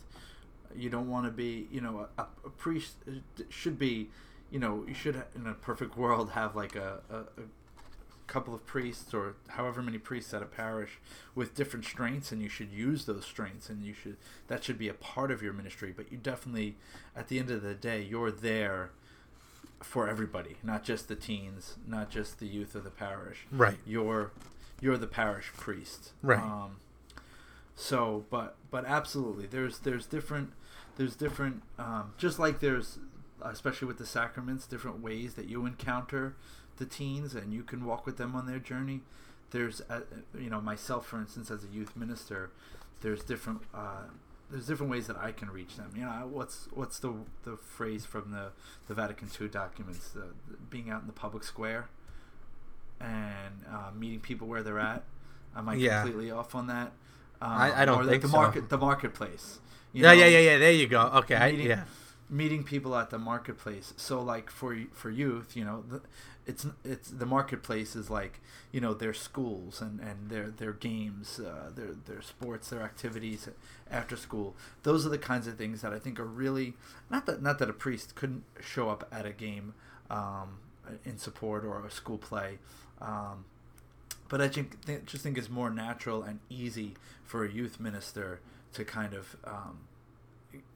you 0.75 0.90
don't 0.90 1.08
want 1.08 1.26
to 1.26 1.32
be 1.32 1.68
you 1.70 1.80
know 1.80 2.08
a, 2.18 2.22
a 2.44 2.50
priest 2.50 2.96
should 3.48 3.78
be 3.78 4.10
you 4.50 4.58
know 4.58 4.84
you 4.86 4.94
should 4.94 5.22
in 5.34 5.46
a 5.46 5.54
perfect 5.54 5.96
world 5.96 6.30
have 6.30 6.54
like 6.54 6.76
a, 6.76 7.00
a, 7.10 7.16
a 7.16 7.46
couple 8.26 8.54
of 8.54 8.66
priests 8.66 9.14
or 9.14 9.35
however 9.49 9.80
many 9.83 9.99
priests 9.99 10.35
at 10.35 10.42
a 10.42 10.47
parish 10.47 10.99
with 11.35 11.54
different 11.54 11.85
strengths 11.85 12.33
and 12.33 12.42
you 12.42 12.49
should 12.49 12.73
use 12.73 13.04
those 13.04 13.25
strengths 13.25 13.68
and 13.71 13.85
you 13.85 13.92
should 13.95 14.16
that 14.49 14.64
should 14.64 14.78
be 14.78 14.88
a 14.88 14.95
part 14.95 15.30
of 15.30 15.42
your 15.42 15.52
ministry 15.52 15.92
but 15.97 16.11
you 16.11 16.18
definitely 16.18 16.76
at 17.14 17.28
the 17.28 17.38
end 17.38 17.50
of 17.50 17.62
the 17.62 17.75
day 17.75 18.02
you're 18.02 18.30
there 18.33 18.90
for 19.83 20.09
everybody 20.09 20.56
not 20.62 20.83
just 20.83 21.06
the 21.09 21.14
teens 21.16 21.76
not 21.87 22.11
just 22.11 22.40
the 22.40 22.47
youth 22.47 22.75
of 22.75 22.83
the 22.85 22.90
parish 22.90 23.47
Right. 23.52 23.76
you're 23.87 24.33
you're 24.80 24.99
the 24.99 25.06
parish 25.06 25.52
priest 25.56 26.12
Right. 26.23 26.38
um, 26.40 26.76
so 27.75 28.25
but 28.30 28.56
but 28.71 28.85
absolutely 28.87 29.47
there's 29.47 29.80
there's 29.80 30.06
different 30.06 30.52
there's 30.97 31.14
different 31.14 31.62
um, 31.78 32.12
just 32.18 32.38
like 32.38 32.61
there's 32.61 32.99
especially 33.42 33.87
with 33.87 33.99
the 33.99 34.06
sacraments 34.06 34.66
different 34.66 35.00
ways 35.02 35.35
that 35.35 35.47
you 35.47 35.66
encounter 35.66 36.35
the 36.78 36.87
teens 36.87 37.35
and 37.35 37.52
you 37.52 37.62
can 37.62 37.85
walk 37.85 38.04
with 38.06 38.16
them 38.16 38.35
on 38.35 38.47
their 38.47 38.59
journey 38.59 39.00
there's 39.50 39.80
uh, 39.88 40.00
you 40.38 40.50
know 40.50 40.61
myself 40.61 41.06
for 41.06 41.18
instance 41.18 41.50
as 41.50 41.64
a 41.64 41.68
youth 41.68 41.97
minister 41.97 42.50
there's 43.00 43.23
different 43.23 43.61
uh, 43.75 44.02
there's 44.50 44.66
different 44.66 44.90
ways 44.92 45.09
that 45.09 45.16
I 45.16 45.33
can 45.33 45.50
reach 45.50 45.76
them. 45.76 45.90
You 45.97 46.02
know, 46.02 46.28
what's 46.30 46.68
what's 46.73 47.00
the 47.00 47.12
the 47.42 47.56
phrase 47.56 48.06
from 48.06 48.30
the 48.30 48.50
the 48.87 48.95
Vatican 48.95 49.28
II 49.40 49.49
documents? 49.49 50.11
The, 50.11 50.21
the 50.49 50.56
being 50.71 50.88
out 50.88 51.00
in 51.00 51.09
the 51.09 51.12
public 51.12 51.42
square 51.42 51.88
and 53.00 53.64
uh, 53.71 53.90
meeting 53.95 54.21
people 54.21 54.47
where 54.47 54.62
they're 54.62 54.78
at. 54.78 55.02
Am 55.56 55.68
I 55.68 55.75
Yeah. 55.75 56.02
completely 56.02 56.30
off 56.30 56.54
on 56.54 56.66
that? 56.68 56.92
Um, 57.40 57.50
I- 57.52 57.83
I 57.83 57.85
don't 57.85 57.99
or 58.00 58.02
like 58.04 58.11
think 58.12 58.23
the 58.23 58.28
so. 58.28 58.37
market, 58.37 58.68
the 58.68 58.78
marketplace. 58.78 59.59
you 59.92 60.02
yeah, 60.02 60.09
know? 60.09 60.14
yeah, 60.14 60.26
yeah, 60.26 60.38
yeah. 60.52 60.59
There 60.59 60.73
you 60.73 60.87
go. 60.87 61.00
Okay, 61.16 61.35
I, 61.37 61.49
yeah, 61.49 61.85
meeting 62.30 62.64
people 62.64 62.97
at 62.97 63.11
the 63.11 63.18
marketplace. 63.18 63.95
So 63.97 64.21
like 64.23 64.50
for 64.50 64.76
for 64.92 65.11
youth, 65.11 65.56
you 65.56 65.64
know, 65.64 65.83
the, 65.88 66.00
it's 66.47 66.67
it's 66.85 67.11
the 67.11 67.26
marketplace 67.26 67.97
is 67.97 68.09
like 68.09 68.41
you 68.73 68.81
know 68.81 68.95
their 68.95 69.15
schools 69.15 69.81
and 69.81 70.00
and 70.00 70.31
their 70.31 70.49
their 70.49 70.73
games, 70.73 71.41
uh, 71.41 71.71
their 71.75 71.95
their 72.07 72.23
sports, 72.23 72.71
their 72.71 72.83
activities 72.83 73.49
after 73.91 74.17
school. 74.17 74.55
Those 74.85 75.05
are 75.05 75.09
the 75.09 75.19
kinds 75.19 75.47
of 75.47 75.57
things 75.57 75.83
that 75.83 75.93
I 75.93 75.99
think 75.99 76.21
are 76.21 76.25
really 76.25 76.75
not 77.11 77.26
that 77.26 77.43
not 77.43 77.59
that 77.59 77.69
a 77.69 77.73
priest 77.73 78.15
couldn't 78.15 78.45
show 78.61 78.88
up 78.88 79.09
at 79.11 79.26
a 79.26 79.33
game 79.33 79.75
um, 80.09 80.59
in 81.05 81.19
support 81.19 81.65
or 81.65 81.85
a 81.85 81.91
school 81.91 82.19
play. 82.19 82.59
Um, 83.00 83.45
but 84.29 84.41
I 84.41 84.49
think, 84.49 84.85
just 85.07 85.23
think 85.23 85.38
it's 85.38 85.49
more 85.49 85.71
natural 85.71 86.23
and 86.23 86.41
easy 86.50 86.95
for 87.25 87.45
a 87.45 87.50
youth 87.50 87.79
minister 87.79 88.41
to 88.73 88.85
kind 88.85 89.15
of 89.15 89.37
um, 89.45 89.79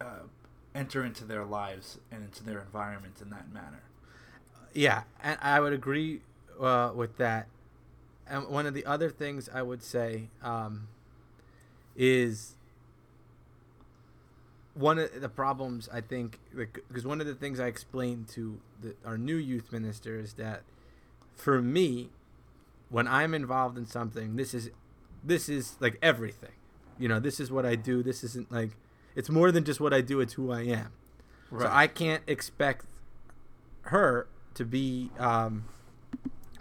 uh, 0.00 0.27
enter 0.75 1.05
into 1.05 1.25
their 1.25 1.45
lives 1.45 1.99
and 2.12 2.23
into 2.23 2.45
their 2.45 2.61
environment 2.61 3.17
in 3.21 3.31
that 3.31 3.53
manner. 3.53 3.83
Yeah, 4.75 5.03
and 5.23 5.39
I 5.41 5.61
would 5.61 5.73
agree 5.73 6.21
uh, 6.61 6.93
with 6.95 7.17
that. 7.19 7.47
And 8.27 8.49
one 8.49 8.67
of 8.67 8.75
the 8.75 8.87
other 8.87 9.11
things 9.11 9.49
I 9.53 9.62
would 9.62 9.83
say 9.83 10.29
um, 10.43 10.89
is 11.97 12.55
one 14.75 14.99
of 14.99 15.21
the 15.21 15.29
problems 15.29 15.89
I 15.93 16.00
think 16.00 16.39
because 16.55 17.05
one 17.05 17.21
of 17.21 17.27
the 17.27 17.35
things 17.35 17.59
I 17.59 17.67
explained 17.67 18.29
to 18.29 18.61
the, 18.81 18.95
our 19.05 19.19
new 19.19 19.37
youth 19.37 19.73
minister 19.73 20.19
is 20.19 20.35
that 20.35 20.62
for 21.35 21.61
me, 21.61 22.11
when 22.89 23.09
I'm 23.09 23.35
involved 23.35 23.77
in 23.77 23.87
something, 23.87 24.37
this 24.37 24.55
is 24.55 24.71
this 25.25 25.49
is 25.49 25.77
like 25.81 25.99
everything. 26.00 26.53
You 26.99 27.09
know, 27.09 27.19
this 27.19 27.41
is 27.41 27.50
what 27.50 27.67
I 27.67 27.75
do. 27.75 28.03
This 28.03 28.23
isn't 28.23 28.53
like 28.53 28.71
it's 29.17 29.29
more 29.29 29.50
than 29.50 29.65
just 29.65 29.81
what 29.81 29.93
I 29.93 30.00
do. 30.03 30.21
It's 30.21 30.35
who 30.35 30.53
I 30.53 30.62
am. 30.62 30.93
So 31.59 31.69
I 31.69 31.89
can't 31.89 32.23
expect 32.29 32.85
her 33.83 34.29
to 34.54 34.64
be 34.64 35.11
um, 35.19 35.64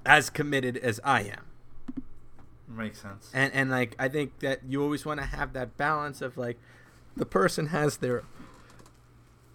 as 0.05 0.29
committed 0.29 0.77
as 0.77 0.99
I 1.03 1.21
am. 1.21 1.45
makes 2.67 3.01
sense. 3.01 3.29
And 3.33 3.53
and 3.53 3.69
like 3.69 3.95
I 3.99 4.07
think 4.07 4.39
that 4.39 4.61
you 4.67 4.81
always 4.81 5.05
want 5.05 5.19
to 5.19 5.25
have 5.25 5.53
that 5.53 5.77
balance 5.77 6.21
of 6.21 6.37
like 6.37 6.57
the 7.15 7.25
person 7.25 7.67
has 7.67 7.97
their 7.97 8.23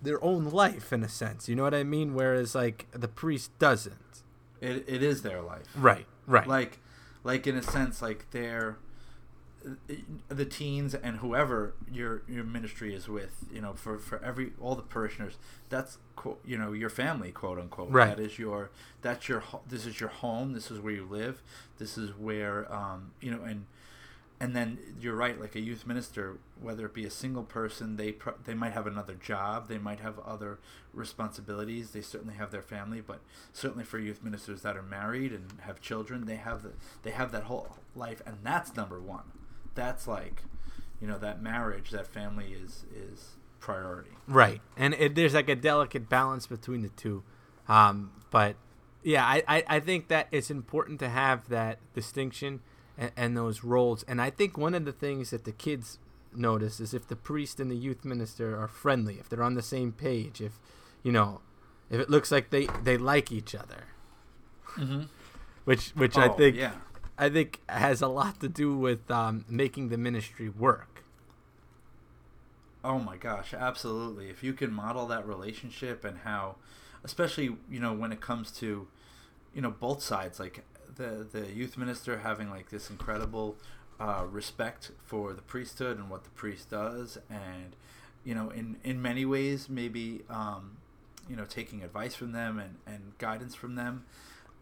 their 0.02 0.22
own 0.22 0.44
life 0.44 0.92
in 0.92 1.02
a 1.02 1.08
sense. 1.08 1.48
You 1.48 1.56
know 1.56 1.62
what 1.62 1.74
I 1.74 1.82
mean? 1.84 2.14
Whereas 2.14 2.54
like 2.54 2.86
the 2.92 3.08
priest 3.08 3.56
doesn't. 3.58 4.22
It, 4.60 4.84
it 4.86 5.02
is 5.02 5.22
their 5.22 5.42
life. 5.42 5.66
Right. 5.76 6.06
Right. 6.26 6.46
Like, 6.46 6.78
like 7.22 7.46
in 7.46 7.56
a 7.56 7.62
sense, 7.62 8.00
like 8.00 8.30
they're 8.30 8.76
the 10.28 10.44
teens 10.44 10.94
and 10.94 11.18
whoever 11.18 11.74
your 11.90 12.22
your 12.28 12.44
ministry 12.44 12.94
is 12.94 13.08
with. 13.08 13.44
You 13.52 13.60
know, 13.60 13.72
for 13.74 13.98
for 13.98 14.22
every 14.22 14.52
all 14.60 14.74
the 14.74 14.82
parishioners, 14.82 15.34
that's 15.68 15.98
quote, 16.16 16.40
you 16.44 16.58
know 16.58 16.72
your 16.72 16.90
family, 16.90 17.32
quote 17.32 17.58
unquote. 17.58 17.90
Right. 17.90 18.16
That 18.16 18.22
is 18.22 18.38
your 18.38 18.70
that's 19.02 19.28
your 19.28 19.42
this 19.68 19.86
is 19.86 20.00
your 20.00 20.10
home. 20.10 20.52
This 20.52 20.70
is 20.70 20.80
where 20.80 20.92
you 20.92 21.06
live. 21.08 21.42
This 21.78 21.96
is 21.96 22.10
where 22.16 22.72
um 22.72 23.12
you 23.20 23.30
know 23.30 23.42
and 23.42 23.66
and 24.40 24.54
then 24.54 24.78
you're 25.00 25.14
right 25.14 25.40
like 25.40 25.54
a 25.54 25.60
youth 25.60 25.86
minister 25.86 26.38
whether 26.60 26.86
it 26.86 26.92
be 26.94 27.04
a 27.04 27.10
single 27.10 27.44
person 27.44 27.96
they 27.96 28.12
pro- 28.12 28.34
they 28.44 28.52
might 28.54 28.72
have 28.72 28.86
another 28.86 29.14
job 29.14 29.68
they 29.68 29.78
might 29.78 30.00
have 30.00 30.18
other 30.18 30.58
responsibilities 30.92 31.92
they 31.92 32.00
certainly 32.00 32.34
have 32.34 32.50
their 32.50 32.62
family 32.62 33.00
but 33.00 33.20
certainly 33.52 33.84
for 33.84 33.98
youth 33.98 34.22
ministers 34.22 34.62
that 34.62 34.76
are 34.76 34.82
married 34.82 35.32
and 35.32 35.52
have 35.60 35.80
children 35.80 36.26
they 36.26 36.36
have 36.36 36.62
the, 36.62 36.72
they 37.04 37.10
have 37.10 37.30
that 37.30 37.44
whole 37.44 37.76
life 37.94 38.20
and 38.26 38.36
that's 38.42 38.74
number 38.76 39.00
1 39.00 39.22
that's 39.74 40.06
like 40.06 40.42
you 41.00 41.06
know 41.06 41.18
that 41.18 41.42
marriage 41.42 41.90
that 41.90 42.06
family 42.06 42.52
is 42.52 42.84
is 42.94 43.36
priority. 43.60 44.10
Right, 44.26 44.60
and 44.76 44.94
it, 44.94 45.14
there's 45.14 45.34
like 45.34 45.48
a 45.48 45.56
delicate 45.56 46.08
balance 46.08 46.46
between 46.46 46.82
the 46.82 46.88
two, 46.90 47.22
um, 47.68 48.12
but 48.30 48.56
yeah, 49.02 49.24
I, 49.24 49.42
I, 49.46 49.64
I 49.68 49.80
think 49.80 50.08
that 50.08 50.28
it's 50.32 50.50
important 50.50 50.98
to 51.00 51.08
have 51.10 51.48
that 51.48 51.78
distinction 51.94 52.60
and, 52.96 53.10
and 53.16 53.36
those 53.36 53.62
roles. 53.62 54.02
And 54.04 54.20
I 54.20 54.30
think 54.30 54.56
one 54.56 54.74
of 54.74 54.86
the 54.86 54.92
things 54.92 55.30
that 55.30 55.44
the 55.44 55.52
kids 55.52 55.98
notice 56.34 56.80
is 56.80 56.94
if 56.94 57.06
the 57.06 57.16
priest 57.16 57.60
and 57.60 57.70
the 57.70 57.76
youth 57.76 58.04
minister 58.04 58.58
are 58.58 58.66
friendly, 58.68 59.18
if 59.20 59.28
they're 59.28 59.42
on 59.42 59.54
the 59.54 59.62
same 59.62 59.92
page, 59.92 60.40
if 60.40 60.58
you 61.02 61.12
know, 61.12 61.42
if 61.90 62.00
it 62.00 62.08
looks 62.08 62.32
like 62.32 62.50
they, 62.50 62.66
they 62.82 62.96
like 62.96 63.30
each 63.30 63.54
other, 63.54 63.84
mm-hmm. 64.76 65.02
which 65.64 65.90
which 65.90 66.16
I 66.16 66.28
Oh, 66.28 66.32
think 66.32 66.56
yeah 66.56 66.72
I 67.16 67.28
think 67.28 67.60
has 67.68 68.02
a 68.02 68.08
lot 68.08 68.40
to 68.40 68.48
do 68.48 68.76
with 68.76 69.10
um, 69.10 69.44
making 69.48 69.88
the 69.88 69.98
ministry 69.98 70.48
work. 70.48 71.04
Oh 72.82 72.98
my 72.98 73.16
gosh, 73.16 73.54
absolutely. 73.54 74.28
If 74.28 74.42
you 74.42 74.52
can 74.52 74.72
model 74.72 75.06
that 75.06 75.26
relationship 75.26 76.04
and 76.04 76.18
how 76.18 76.56
especially, 77.02 77.56
you 77.70 77.80
know, 77.80 77.92
when 77.92 78.12
it 78.12 78.20
comes 78.20 78.50
to 78.52 78.88
you 79.54 79.62
know, 79.62 79.70
both 79.70 80.02
sides 80.02 80.40
like 80.40 80.64
the 80.96 81.26
the 81.30 81.52
youth 81.52 81.78
minister 81.78 82.18
having 82.18 82.50
like 82.50 82.70
this 82.70 82.90
incredible 82.90 83.56
uh, 84.00 84.24
respect 84.28 84.90
for 85.04 85.32
the 85.32 85.42
priesthood 85.42 85.96
and 85.96 86.10
what 86.10 86.24
the 86.24 86.30
priest 86.30 86.70
does 86.70 87.18
and 87.30 87.76
you 88.24 88.34
know, 88.34 88.50
in 88.50 88.76
in 88.82 89.00
many 89.00 89.24
ways 89.24 89.68
maybe 89.68 90.22
um, 90.28 90.76
you 91.28 91.36
know, 91.36 91.44
taking 91.44 91.82
advice 91.82 92.14
from 92.14 92.32
them 92.32 92.58
and, 92.58 92.76
and 92.86 93.16
guidance 93.18 93.54
from 93.54 93.76
them. 93.76 94.04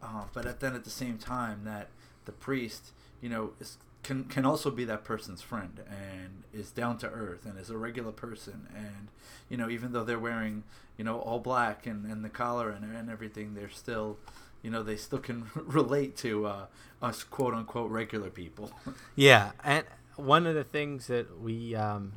Uh, 0.02 0.24
but 0.32 0.46
at, 0.46 0.60
then 0.60 0.74
at 0.74 0.84
the 0.84 0.90
same 0.90 1.16
time 1.16 1.62
that 1.64 1.88
the 2.24 2.32
priest, 2.32 2.92
you 3.20 3.28
know, 3.28 3.52
is 3.60 3.78
can 4.02 4.24
can 4.24 4.44
also 4.44 4.70
be 4.70 4.84
that 4.84 5.04
person's 5.04 5.42
friend 5.42 5.80
and 5.88 6.42
is 6.52 6.70
down 6.70 6.98
to 6.98 7.08
earth 7.08 7.46
and 7.46 7.58
is 7.58 7.70
a 7.70 7.78
regular 7.78 8.12
person. 8.12 8.66
And 8.74 9.08
you 9.48 9.56
know 9.56 9.68
even 9.68 9.92
though 9.92 10.04
they're 10.04 10.18
wearing 10.18 10.64
you 10.96 11.04
know 11.04 11.18
all 11.18 11.38
black 11.38 11.86
and, 11.86 12.04
and 12.04 12.24
the 12.24 12.28
collar 12.28 12.70
and, 12.70 12.84
and 12.84 13.10
everything 13.10 13.54
they're 13.54 13.70
still 13.70 14.16
you 14.62 14.70
know 14.70 14.82
they 14.82 14.96
still 14.96 15.18
can 15.18 15.50
relate 15.54 16.16
to 16.18 16.46
uh, 16.46 16.66
us 17.00 17.24
quote 17.24 17.54
unquote 17.54 17.90
regular 17.90 18.30
people. 18.30 18.72
Yeah, 19.14 19.52
and 19.62 19.84
one 20.16 20.46
of 20.46 20.54
the 20.54 20.64
things 20.64 21.08
that 21.08 21.40
we, 21.40 21.74
um, 21.74 22.14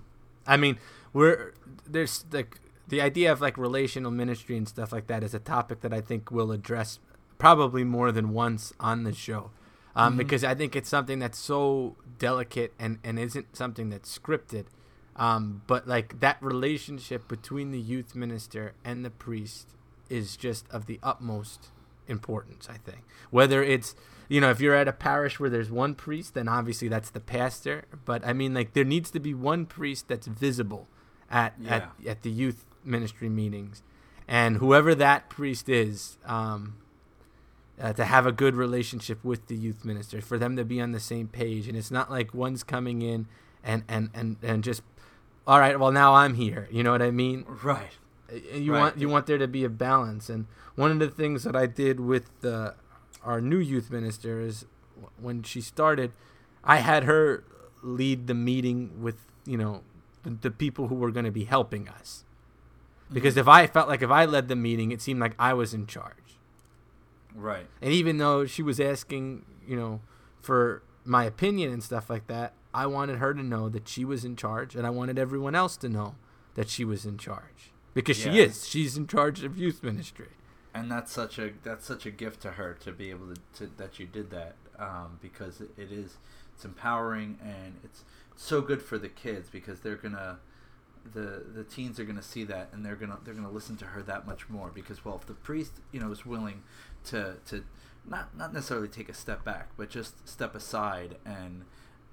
I 0.47 0.57
mean, 0.57 0.77
we're 1.13 1.53
there's 1.87 2.25
like 2.31 2.59
the 2.87 3.01
idea 3.01 3.31
of 3.31 3.41
like 3.41 3.57
relational 3.57 4.11
ministry 4.11 4.55
and 4.55 4.67
stuff 4.67 4.91
like 4.91 5.07
that 5.07 5.23
is 5.23 5.33
a 5.33 5.39
topic 5.39 5.81
that 5.81 5.93
I 5.93 6.01
think 6.01 6.31
we'll 6.31 6.51
address 6.51 6.99
probably 7.37 7.83
more 7.83 8.11
than 8.11 8.31
once 8.31 8.73
on 8.79 9.03
the 9.03 9.13
show, 9.13 9.51
um, 9.95 10.13
Mhm. 10.13 10.17
because 10.17 10.43
I 10.43 10.53
think 10.55 10.75
it's 10.75 10.89
something 10.89 11.19
that's 11.19 11.37
so 11.39 11.95
delicate 12.19 12.73
and 12.79 12.99
and 13.03 13.17
isn't 13.19 13.55
something 13.55 13.89
that's 13.89 14.17
scripted. 14.17 14.65
Um, 15.15 15.61
but 15.67 15.87
like 15.87 16.19
that 16.19 16.37
relationship 16.41 17.27
between 17.27 17.71
the 17.71 17.79
youth 17.79 18.15
minister 18.15 18.73
and 18.83 19.05
the 19.05 19.09
priest 19.09 19.69
is 20.09 20.35
just 20.35 20.67
of 20.69 20.85
the 20.87 20.99
utmost 21.01 21.71
importance, 22.07 22.67
I 22.69 22.77
think. 22.77 23.03
Whether 23.31 23.63
it's 23.63 23.95
you 24.27 24.41
know, 24.41 24.49
if 24.49 24.59
you're 24.59 24.73
at 24.73 24.87
a 24.87 24.91
parish 24.91 25.39
where 25.39 25.51
there's 25.51 25.69
one 25.69 25.93
priest, 25.93 26.33
then 26.33 26.47
obviously 26.47 26.87
that's 26.87 27.11
the 27.11 27.19
pastor. 27.19 27.85
But 28.05 28.25
I 28.25 28.33
mean, 28.33 28.53
like 28.55 28.73
there 28.73 28.83
needs 28.83 29.11
to 29.11 29.19
be 29.19 29.33
one 29.35 29.65
priest 29.67 30.07
that's 30.07 30.25
visible 30.27 30.87
at 31.29 31.53
at, 31.67 31.91
at 32.07 32.21
the 32.23 32.31
youth 32.31 32.65
ministry 32.83 33.29
meetings, 33.29 33.83
and 34.27 34.57
whoever 34.57 34.93
that 34.95 35.29
priest 35.29 35.69
is, 35.69 36.17
um, 36.25 36.75
uh, 37.81 37.93
to 37.93 38.05
have 38.05 38.25
a 38.25 38.31
good 38.31 38.55
relationship 38.55 39.23
with 39.23 39.47
the 39.47 39.55
youth 39.55 39.83
minister, 39.85 40.21
for 40.21 40.37
them 40.37 40.55
to 40.55 40.63
be 40.65 40.79
on 40.81 40.91
the 40.91 40.99
same 40.99 41.27
page, 41.27 41.67
and 41.67 41.77
it's 41.77 41.91
not 41.91 42.09
like 42.09 42.33
one's 42.33 42.63
coming 42.63 43.01
in 43.01 43.27
and 43.63 43.83
and 43.87 44.09
and 44.13 44.37
and 44.41 44.63
just, 44.63 44.81
all 45.47 45.59
right, 45.59 45.79
well 45.79 45.91
now 45.91 46.13
I'm 46.15 46.35
here. 46.35 46.67
You 46.71 46.83
know 46.83 46.91
what 46.91 47.01
I 47.01 47.11
mean? 47.11 47.45
right 47.63 47.91
Uh, 48.31 48.35
you 48.57 48.71
Right. 48.73 48.79
want 48.79 48.97
you 48.97 49.09
want 49.09 49.25
there 49.27 49.37
to 49.37 49.47
be 49.47 49.63
a 49.63 49.69
balance 49.69 50.29
and 50.29 50.47
one 50.75 50.89
of 50.91 50.97
the 50.99 51.09
things 51.09 51.43
that 51.43 51.55
i 51.55 51.67
did 51.67 51.99
with 51.99 52.27
uh, 52.43 52.71
our 53.23 53.39
new 53.39 53.59
youth 53.59 53.91
minister 53.91 54.41
is 54.41 54.65
when 55.21 55.43
she 55.43 55.61
started 55.61 56.11
i 56.63 56.77
had 56.77 57.03
her 57.03 57.43
lead 57.83 58.25
the 58.25 58.33
meeting 58.33 58.79
with 59.05 59.17
you 59.45 59.57
know 59.57 59.83
the, 60.23 60.31
the 60.41 60.49
people 60.51 60.87
who 60.87 60.95
were 60.95 61.11
going 61.11 61.25
to 61.25 61.31
be 61.41 61.43
helping 61.45 61.87
us 61.87 62.23
because 63.13 63.37
if 63.37 63.47
i 63.47 63.67
felt 63.67 63.87
like 63.87 64.01
if 64.01 64.09
i 64.09 64.25
led 64.25 64.47
the 64.47 64.55
meeting 64.55 64.91
it 64.91 65.01
seemed 65.01 65.19
like 65.19 65.35
i 65.37 65.53
was 65.53 65.71
in 65.73 65.85
charge 65.85 66.33
right. 67.35 67.67
And 67.81 67.91
even 67.91 68.17
though 68.17 68.45
she 68.45 68.63
was 68.63 68.79
asking 68.79 69.45
you 69.67 69.75
know 69.75 70.01
for 70.41 70.81
my 71.03 71.25
opinion 71.25 71.71
and 71.71 71.83
stuff 71.83 72.09
like 72.09 72.27
that 72.27 72.53
i 72.73 72.85
wanted 72.85 73.17
her 73.17 73.33
to 73.33 73.43
know 73.43 73.69
that 73.69 73.87
she 73.87 74.03
was 74.03 74.25
in 74.25 74.35
charge 74.35 74.75
and 74.75 74.85
i 74.85 74.89
wanted 74.89 75.17
everyone 75.19 75.55
else 75.55 75.77
to 75.77 75.89
know 75.89 76.15
that 76.55 76.69
she 76.69 76.83
was 76.83 77.05
in 77.05 77.17
charge. 77.17 77.71
Because 77.93 78.17
she 78.17 78.39
is. 78.39 78.67
She's 78.67 78.97
in 78.97 79.07
charge 79.07 79.43
of 79.43 79.57
youth 79.57 79.83
ministry. 79.83 80.29
And 80.73 80.91
that's 80.91 81.11
such 81.11 81.39
a 81.39 81.51
that's 81.63 81.85
such 81.85 82.05
a 82.05 82.11
gift 82.11 82.41
to 82.41 82.51
her 82.51 82.73
to 82.81 82.91
be 82.91 83.09
able 83.09 83.33
to, 83.33 83.41
to 83.59 83.71
that 83.77 83.99
you 83.99 84.05
did 84.05 84.31
that 84.31 84.55
um, 84.77 85.19
because 85.21 85.61
it, 85.61 85.69
it 85.77 85.91
is 85.91 86.17
it's 86.53 86.65
empowering 86.65 87.37
and 87.41 87.75
it's 87.83 88.03
so 88.35 88.59
good 88.59 88.81
for 88.81 88.97
the 88.97 89.07
kids 89.07 89.49
because 89.49 89.79
they're 89.79 89.95
gonna 89.95 90.39
the 91.13 91.43
the 91.53 91.63
teens 91.63 91.97
are 91.99 92.03
going 92.03 92.17
to 92.17 92.23
see 92.23 92.43
that 92.43 92.69
and 92.73 92.83
they're 92.83 92.95
going 92.95 93.11
to 93.11 93.17
they're 93.23 93.33
going 93.33 93.45
to 93.45 93.53
listen 93.53 93.77
to 93.77 93.85
her 93.85 94.01
that 94.01 94.25
much 94.25 94.49
more 94.49 94.71
because 94.73 95.05
well 95.05 95.15
if 95.15 95.25
the 95.27 95.33
priest 95.33 95.73
you 95.91 95.99
know 95.99 96.11
is 96.11 96.25
willing 96.25 96.63
to 97.05 97.35
to 97.45 97.63
not 98.07 98.35
not 98.37 98.53
necessarily 98.53 98.87
take 98.87 99.09
a 99.09 99.13
step 99.13 99.43
back 99.43 99.69
but 99.77 99.89
just 99.89 100.27
step 100.27 100.55
aside 100.55 101.17
and 101.25 101.63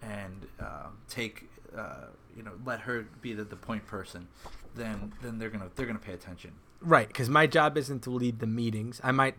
and 0.01 0.47
uh, 0.61 0.89
take 1.09 1.49
uh, 1.77 2.07
you 2.37 2.43
know 2.43 2.53
let 2.65 2.81
her 2.81 3.07
be 3.21 3.33
the, 3.33 3.45
the 3.45 3.57
point 3.57 3.87
person 3.87 4.29
then 4.75 5.13
then 5.23 5.39
they're 5.39 5.51
gonna 5.51 5.69
they're 5.77 5.87
gonna 5.87 5.99
pay 5.99 6.13
attention 6.15 6.53
Right, 6.85 7.07
because 7.07 7.29
my 7.29 7.47
job 7.47 7.77
isn't 7.79 8.03
to 8.03 8.11
lead 8.11 8.41
the 8.41 8.47
meetings. 8.49 9.01
I 9.05 9.13
might 9.13 9.37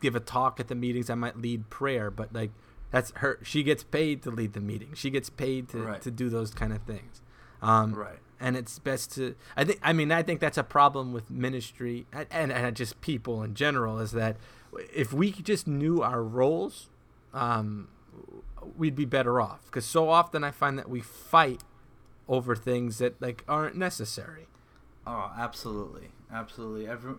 give 0.00 0.16
a 0.16 0.20
talk 0.20 0.58
at 0.60 0.68
the 0.68 0.74
meetings. 0.74 1.10
I 1.10 1.14
might 1.14 1.36
lead 1.36 1.68
prayer, 1.68 2.10
but 2.10 2.32
like 2.32 2.52
that's 2.90 3.12
her. 3.16 3.38
She 3.42 3.62
gets 3.62 3.82
paid 3.84 4.22
to 4.22 4.30
lead 4.30 4.54
the 4.54 4.60
meeting. 4.62 4.92
She 4.94 5.10
gets 5.10 5.28
paid 5.28 5.68
to, 5.70 5.78
Right. 5.82 6.00
to 6.00 6.10
do 6.10 6.30
those 6.30 6.52
kind 6.54 6.72
of 6.72 6.80
things. 6.84 7.20
Um, 7.60 7.92
right 7.92 8.18
And 8.40 8.56
it's 8.56 8.78
best 8.78 9.12
to. 9.16 9.34
I 9.58 9.64
think. 9.64 9.78
I 9.82 9.92
mean, 9.92 10.10
I 10.10 10.22
think 10.22 10.40
that's 10.40 10.56
a 10.56 10.62
problem 10.62 11.12
with 11.12 11.30
ministry 11.30 12.06
and, 12.14 12.26
and, 12.30 12.50
and 12.50 12.74
just 12.74 13.02
people 13.02 13.42
in 13.42 13.54
general 13.54 13.98
is 13.98 14.12
that 14.12 14.38
if 14.94 15.12
we 15.12 15.32
just 15.32 15.66
knew 15.66 16.02
our 16.02 16.22
roles, 16.22 16.88
um, 17.32 17.88
we'd 18.76 18.96
be 18.96 19.04
better 19.04 19.40
off. 19.40 19.64
Because 19.66 19.84
so 19.84 20.08
often 20.08 20.44
I 20.44 20.50
find 20.50 20.78
that 20.78 20.88
we 20.88 21.00
fight 21.00 21.62
over 22.28 22.54
things 22.54 22.98
that 22.98 23.20
like 23.20 23.44
aren't 23.48 23.76
necessary. 23.76 24.46
Oh, 25.06 25.32
absolutely, 25.36 26.10
absolutely. 26.32 26.86
Every, 26.86 27.14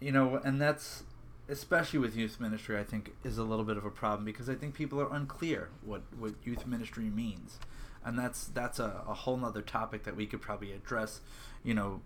you 0.00 0.12
know, 0.12 0.40
and 0.44 0.60
that's 0.60 1.02
especially 1.48 1.98
with 1.98 2.16
youth 2.16 2.40
ministry. 2.40 2.78
I 2.78 2.84
think 2.84 3.12
is 3.24 3.38
a 3.38 3.44
little 3.44 3.64
bit 3.64 3.76
of 3.76 3.84
a 3.84 3.90
problem 3.90 4.24
because 4.24 4.48
I 4.48 4.54
think 4.54 4.74
people 4.74 5.00
are 5.00 5.12
unclear 5.12 5.70
what 5.84 6.02
what 6.16 6.34
youth 6.44 6.66
ministry 6.66 7.04
means, 7.04 7.58
and 8.04 8.18
that's 8.18 8.46
that's 8.46 8.78
a, 8.78 9.02
a 9.08 9.14
whole 9.14 9.36
nother 9.36 9.62
topic 9.62 10.04
that 10.04 10.16
we 10.16 10.26
could 10.26 10.40
probably 10.40 10.72
address, 10.72 11.20
you 11.62 11.74
know, 11.74 12.02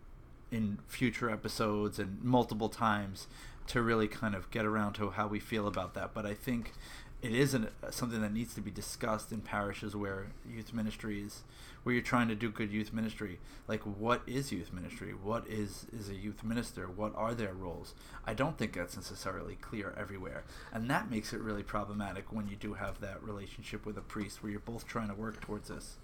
in 0.51 0.79
future 0.87 1.31
episodes 1.31 1.99
and 1.99 2.23
multiple 2.23 2.69
times 2.69 3.27
to 3.69 3.83
really 3.83 4.09
kind 4.09 4.35
of 4.35 4.51
get 4.51 4.65
around 4.65 4.95
to 4.95 5.11
how 5.11 5.27
we 5.27 5.41
feel 5.41 5.67
about 5.67 5.95
that. 5.95 6.15
But 6.15 6.27
I 6.27 6.35
think 6.35 6.73
it 7.21 7.33
isn't 7.33 7.71
something 7.91 8.21
that 8.21 8.33
needs 8.33 8.55
to 8.55 8.61
be 8.61 8.71
discussed 8.71 9.33
in 9.33 9.41
parishes 9.41 9.97
where 9.97 10.29
youth 10.49 10.73
ministry 10.73 11.21
is 11.21 11.43
where 11.83 11.95
you're 11.95 12.03
trying 12.03 12.29
to 12.29 12.35
do 12.35 12.51
good 12.51 12.71
youth 12.71 12.93
ministry. 12.93 13.39
Like 13.67 13.81
what 13.83 14.23
is 14.27 14.53
youth 14.53 14.73
ministry? 14.73 15.13
What 15.13 15.47
is 15.49 15.87
is 15.93 16.09
a 16.09 16.15
youth 16.15 16.45
minister? 16.45 16.87
What 16.87 17.15
are 17.17 17.35
their 17.35 17.55
roles? 17.55 17.95
I 18.27 18.35
don't 18.35 18.57
think 18.59 18.75
that's 18.75 18.97
necessarily 18.97 19.57
clear 19.57 19.95
everywhere. 19.97 20.45
And 20.73 20.89
that 20.91 21.11
makes 21.11 21.33
it 21.33 21.41
really 21.41 21.63
problematic 21.63 22.33
when 22.33 22.47
you 22.47 22.57
do 22.57 22.75
have 22.75 23.01
that 23.01 23.23
relationship 23.23 23.85
with 23.85 23.97
a 23.97 24.03
priest 24.03 24.43
where 24.43 24.53
you're 24.53 24.61
both 24.61 24.87
trying 24.87 25.09
to 25.09 25.15
work 25.15 25.41
towards 25.41 25.69
this 25.69 25.97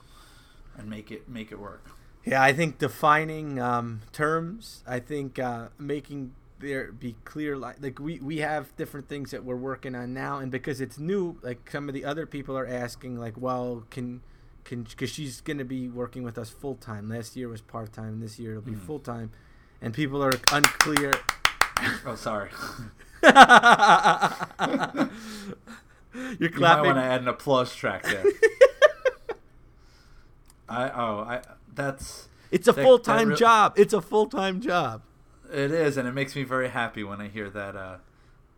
and 0.77 0.89
make 0.89 1.11
it 1.11 1.29
make 1.29 1.53
it 1.53 1.61
work. 1.61 1.85
Yeah, 2.25 2.43
I 2.43 2.55
think 2.55 2.79
defining 2.79 3.61
um, 3.61 4.01
terms. 4.13 4.83
I 4.87 4.99
think 4.99 5.39
uh, 5.39 5.69
making 5.79 6.33
there 6.65 6.91
be 6.93 7.15
clear, 7.25 7.57
like 7.57 7.77
like 7.81 7.99
we 8.01 8.19
we 8.21 8.39
have 8.39 8.75
different 8.77 9.09
things 9.09 9.31
that 9.31 9.45
we're 9.45 9.55
working 9.57 9.95
on 9.95 10.13
now, 10.15 10.39
and 10.39 10.51
because 10.51 10.81
it's 10.81 10.99
new, 10.99 11.39
like 11.43 11.71
some 11.71 11.89
of 11.89 11.95
the 11.95 12.05
other 12.05 12.27
people 12.27 12.57
are 12.59 12.67
asking, 12.67 13.19
like, 13.21 13.35
well, 13.37 13.85
can 13.91 14.23
can 14.65 14.83
because 14.85 15.11
she's 15.11 15.41
going 15.41 15.59
to 15.59 15.65
be 15.65 15.89
working 15.89 16.23
with 16.25 16.39
us 16.39 16.51
full 16.51 16.75
time. 16.77 17.09
Last 17.09 17.37
year 17.37 17.49
was 17.49 17.61
part 17.61 17.93
time, 17.93 18.21
this 18.21 18.39
year 18.39 18.53
it'll 18.53 18.63
be 18.63 18.73
Mhm. 18.73 18.81
full 18.87 18.99
time, 18.99 19.31
and 19.83 19.93
people 19.95 20.23
are 20.25 20.33
unclear. 20.53 21.13
oh 22.07 22.15
sorry 22.15 22.51
You're 26.39 26.51
you 26.53 26.61
might 26.61 26.81
want 26.83 26.97
to 26.97 27.03
add 27.03 27.23
an 27.23 27.29
applause 27.29 27.75
track 27.75 28.05
there 28.05 28.25
i 30.69 30.89
oh 30.91 31.19
i 31.21 31.43
that's 31.75 32.29
It's 32.53 32.69
a 32.69 32.73
full 32.73 33.01
time 33.01 33.29
real- 33.31 33.37
job. 33.37 33.75
It's 33.77 33.93
a 33.93 34.01
full 34.01 34.27
time 34.29 34.61
job. 34.61 35.03
It 35.55 35.71
is, 35.71 35.97
and 35.97 36.09
it 36.09 36.13
makes 36.13 36.35
me 36.35 36.43
very 36.43 36.69
happy 36.69 37.05
when 37.05 37.21
I 37.21 37.29
hear 37.29 37.49
that 37.51 37.77
uh, 37.77 37.97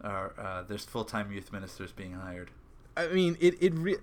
uh, 0.02 0.06
uh, 0.38 0.62
there's 0.68 0.84
full-time 0.84 1.30
youth 1.32 1.52
ministers 1.52 1.92
being 1.92 2.14
hired. 2.14 2.50
I 2.96 3.08
mean, 3.08 3.36
it 3.40 3.54
it 3.60 4.00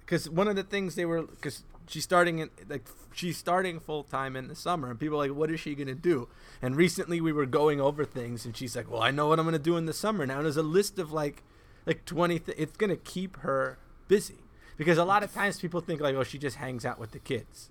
because 0.00 0.28
one 0.30 0.48
of 0.48 0.56
the 0.56 0.62
things 0.62 0.94
they 0.94 1.04
were 1.04 1.22
because 1.22 1.62
she's 1.86 2.04
starting 2.04 2.38
in 2.38 2.50
like 2.68 2.86
she's 3.12 3.36
starting 3.36 3.78
full 3.80 4.02
time 4.04 4.36
in 4.36 4.48
the 4.48 4.54
summer, 4.54 4.90
and 4.90 4.98
people 4.98 5.16
are 5.20 5.28
like, 5.28 5.36
what 5.36 5.50
is 5.50 5.60
she 5.60 5.74
gonna 5.74 5.94
do? 5.94 6.28
And 6.62 6.74
recently 6.76 7.20
we 7.20 7.32
were 7.32 7.46
going 7.46 7.80
over 7.80 8.04
things, 8.04 8.46
and 8.46 8.56
she's 8.56 8.74
like, 8.74 8.90
well, 8.90 9.02
I 9.02 9.10
know 9.10 9.26
what 9.28 9.38
I'm 9.38 9.44
gonna 9.44 9.58
do 9.58 9.76
in 9.76 9.84
the 9.86 9.92
summer 9.92 10.24
now. 10.24 10.36
And 10.38 10.46
there's 10.46 10.56
a 10.56 10.62
list 10.62 10.98
of 10.98 11.12
like 11.12 11.42
like 11.86 12.04
20. 12.06 12.38
Th- 12.38 12.58
it's 12.58 12.76
gonna 12.76 12.96
keep 12.96 13.36
her 13.40 13.78
busy 14.08 14.38
because 14.78 14.96
a 14.96 15.04
lot 15.04 15.22
of 15.22 15.32
times 15.34 15.60
people 15.60 15.80
think 15.82 16.00
like, 16.00 16.14
oh, 16.14 16.24
she 16.24 16.38
just 16.38 16.56
hangs 16.56 16.86
out 16.86 16.98
with 16.98 17.10
the 17.10 17.18
kids. 17.18 17.68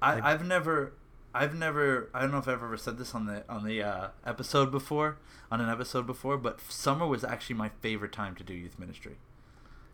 I, 0.00 0.14
Like- 0.14 0.24
I've 0.24 0.46
never, 0.46 0.92
I've 1.42 1.54
never, 1.54 2.10
I 2.12 2.20
don't 2.22 2.30
know 2.32 2.38
if 2.38 2.48
I've 2.48 2.62
ever 2.62 2.76
said 2.76 2.98
this 2.98 3.14
on 3.14 3.26
the 3.26 3.44
on 3.48 3.64
the 3.64 3.82
uh, 3.82 4.08
episode 4.26 4.70
before, 4.70 5.18
on 5.50 5.60
an 5.60 5.68
episode 5.68 6.06
before, 6.06 6.36
but 6.36 6.60
summer 6.60 7.06
was 7.06 7.22
actually 7.24 7.56
my 7.56 7.70
favorite 7.80 8.12
time 8.12 8.34
to 8.36 8.44
do 8.44 8.52
youth 8.54 8.78
ministry. 8.78 9.16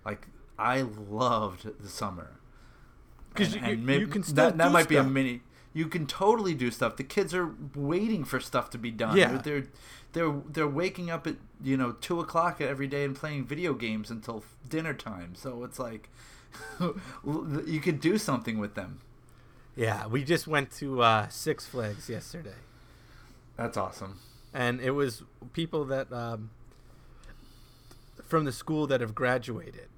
Like 0.04 0.28
I 0.59 0.83
loved 0.83 1.68
the 1.80 1.88
summer 1.88 2.33
because 3.30 3.54
you- 3.54 3.76
you 4.02 4.07
can 4.07 4.22
still 4.22 4.35
that, 4.37 4.57
that 4.59 4.72
might 4.72 4.88
be 4.88 4.96
a 4.96 5.02
mini. 5.12 5.42
You 5.72 5.87
can 5.88 6.07
totally 6.07 6.54
do 6.54 6.70
stuff. 6.70 6.96
The 6.96 7.02
kids 7.04 7.35
are 7.35 7.52
waiting 7.74 8.22
for 8.24 8.38
stuff 8.38 8.70
to 8.70 8.78
be 8.78 8.90
done. 8.92 9.16
Yeah. 9.16 9.38
they're 9.38 9.64
they're 10.12 10.33
they're 10.48 10.68
waking 10.68 11.11
up 11.11 11.26
at 11.26 11.37
you 11.62 11.76
know 11.76 11.92
two 12.00 12.20
o'clock 12.20 12.61
every 12.61 12.87
day 12.87 13.04
and 13.04 13.16
playing 13.16 13.44
video 13.46 13.74
games 13.74 14.09
until 14.11 14.44
dinner 14.68 14.94
time. 14.94 15.35
So 15.35 15.64
it's 15.64 15.78
like 15.80 16.11
you 17.66 17.80
could 17.83 18.00
do 18.00 18.18
something 18.18 18.59
with 18.59 18.74
them. 18.76 19.00
Yeah, 19.76 20.06
we 20.06 20.22
just 20.24 20.46
went 20.46 20.70
to 20.78 21.02
uh, 21.02 21.28
Six 21.28 21.66
Flags 21.66 22.08
yesterday. 22.08 22.54
That's 23.56 23.76
awesome. 23.76 24.20
and 24.52 24.80
it 24.80 24.92
was 24.92 25.22
people 25.52 25.84
that 25.87 26.12
um, 26.12 26.50
from 28.24 28.44
the 28.44 28.52
school 28.52 28.87
that 28.88 29.00
have 29.00 29.14
graduated. 29.14 29.88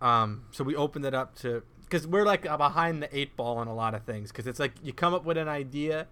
Um, 0.00 0.44
so 0.50 0.64
we 0.64 0.76
opened 0.76 1.04
it 1.06 1.14
up 1.14 1.34
to 1.40 1.62
because 1.84 2.06
we're 2.06 2.24
like 2.24 2.44
uh, 2.46 2.56
behind 2.56 3.02
the 3.02 3.16
eight 3.16 3.36
ball 3.36 3.58
on 3.58 3.68
a 3.68 3.74
lot 3.74 3.94
of 3.94 4.02
things 4.02 4.30
because 4.30 4.46
it's 4.46 4.58
like 4.58 4.72
you 4.82 4.92
come 4.92 5.14
up 5.14 5.24
with 5.24 5.36
an 5.38 5.48
idea, 5.48 6.06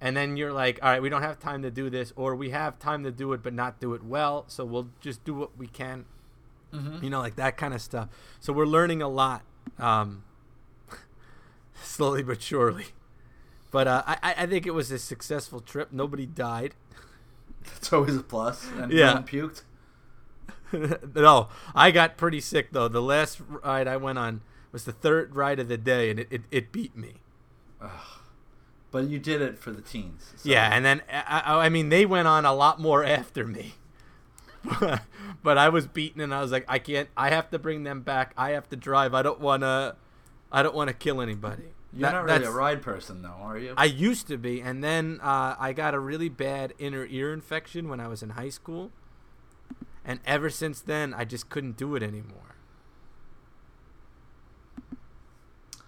and 0.00 0.16
then 0.16 0.36
you're 0.36 0.52
like, 0.52 0.78
all 0.82 0.90
right, 0.90 1.02
we 1.02 1.08
don't 1.08 1.22
have 1.22 1.38
time 1.40 1.62
to 1.62 1.70
do 1.70 1.88
this, 1.90 2.12
or 2.16 2.34
we 2.36 2.50
have 2.50 2.78
time 2.78 3.02
to 3.04 3.10
do 3.10 3.32
it 3.32 3.42
but 3.42 3.52
not 3.54 3.80
do 3.80 3.94
it 3.94 4.04
well, 4.04 4.44
so 4.48 4.64
we'll 4.64 4.88
just 5.00 5.24
do 5.24 5.34
what 5.34 5.56
we 5.58 5.66
can, 5.66 6.04
Mm-hmm. 6.72 7.04
you 7.04 7.10
know, 7.10 7.20
like 7.20 7.36
that 7.36 7.56
kind 7.56 7.72
of 7.72 7.80
stuff. 7.80 8.08
So 8.40 8.52
we're 8.52 8.66
learning 8.66 9.00
a 9.02 9.08
lot, 9.08 9.42
um, 9.78 10.24
slowly 11.82 12.22
but 12.22 12.40
surely. 12.42 12.86
But 13.70 13.88
uh, 13.88 14.02
I, 14.06 14.34
I 14.38 14.46
think 14.46 14.66
it 14.66 14.70
was 14.74 14.90
a 14.92 14.98
successful 14.98 15.60
trip. 15.60 15.92
Nobody 15.92 16.26
died. 16.26 16.74
That's 17.64 17.92
always 17.92 18.16
a 18.16 18.22
plus. 18.22 18.68
And 18.76 18.92
Yeah. 18.92 19.06
no 19.06 19.14
one 19.14 19.24
puked. 19.24 19.62
no, 21.14 21.48
I 21.74 21.90
got 21.90 22.16
pretty 22.16 22.40
sick 22.40 22.68
though. 22.72 22.88
The 22.88 23.02
last 23.02 23.40
ride 23.48 23.88
I 23.88 23.96
went 23.96 24.18
on 24.18 24.42
was 24.72 24.84
the 24.84 24.92
third 24.92 25.34
ride 25.36 25.58
of 25.60 25.68
the 25.68 25.76
day, 25.78 26.10
and 26.10 26.18
it, 26.20 26.28
it, 26.30 26.42
it 26.50 26.72
beat 26.72 26.96
me. 26.96 27.14
But 28.90 29.04
you 29.08 29.18
did 29.18 29.42
it 29.42 29.58
for 29.58 29.72
the 29.72 29.82
teens. 29.82 30.32
so- 30.36 30.48
Yeah, 30.48 30.68
and 30.72 30.84
then 30.84 31.02
I, 31.12 31.42
I 31.44 31.66
I 31.66 31.68
mean 31.68 31.88
they 31.88 32.06
went 32.06 32.28
on 32.28 32.44
a 32.44 32.54
lot 32.54 32.80
more 32.80 33.02
after 33.04 33.44
me. 33.46 33.74
but 35.42 35.58
I 35.58 35.68
was 35.68 35.86
beaten, 35.86 36.20
and 36.20 36.32
I 36.34 36.40
was 36.40 36.50
like, 36.52 36.64
I 36.68 36.78
can't. 36.78 37.08
I 37.16 37.30
have 37.30 37.50
to 37.50 37.58
bring 37.58 37.82
them 37.82 38.02
back. 38.02 38.32
I 38.36 38.50
have 38.50 38.68
to 38.70 38.76
drive. 38.76 39.12
I 39.14 39.22
don't 39.22 39.40
wanna. 39.40 39.96
I 40.54 40.62
don't 40.62 40.74
want 40.74 40.88
to 40.88 40.94
kill 40.94 41.20
anybody. 41.20 41.64
You're 41.92 42.02
That- 42.10 42.12
not 42.12 42.24
really 42.24 42.44
a 42.44 42.50
ride 42.50 42.80
person, 42.82 43.22
though, 43.22 43.28
are 43.40 43.58
you? 43.58 43.74
I 43.76 43.84
used 43.86 44.26
to 44.28 44.36
be, 44.38 44.60
and 44.60 44.82
then 44.84 45.18
uh, 45.22 45.56
I 45.58 45.72
got 45.72 45.94
a 45.94 45.98
really 45.98 46.28
bad 46.28 46.72
inner 46.78 47.04
ear 47.06 47.32
infection 47.32 47.88
when 47.88 47.98
I 48.00 48.08
was 48.08 48.22
in 48.22 48.30
high 48.30 48.48
school, 48.50 48.90
and 50.04 50.20
ever 50.26 50.50
since 50.50 50.80
then 50.80 51.12
I 51.14 51.24
just 51.24 51.48
couldn't 51.50 51.76
do 51.76 51.94
it 51.96 52.02
anymore. 52.02 52.56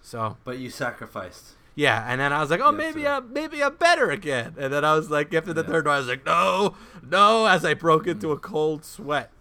So 0.01 0.37
but 0.45 0.57
you 0.57 0.69
sacrificed. 0.69 1.55
yeah, 1.75 2.05
and 2.07 2.19
then 2.21 2.31
I 2.31 2.39
was 2.39 2.49
like, 2.49 2.61
oh, 2.61 2.71
maybe. 2.71 3.05
I 3.07 3.19
maybe 3.19 3.61
I'm 3.63 3.75
better 3.75 4.09
again, 4.11 4.55
and 4.57 4.71
then 4.71 4.85
I 4.85 4.95
was 4.95 5.09
like, 5.09 5.33
after 5.33 5.53
the 5.53 5.63
Yeah. 5.63 5.67
third 5.69 5.85
one, 5.85 5.95
I 5.95 5.99
was 5.99 6.07
like, 6.07 6.25
no, 6.25 6.75
no, 7.03 7.45
as 7.45 7.65
I 7.65 7.73
broke 7.73 8.07
into 8.07 8.31
a 8.31 8.37
cold 8.39 8.85
sweat. 8.85 9.31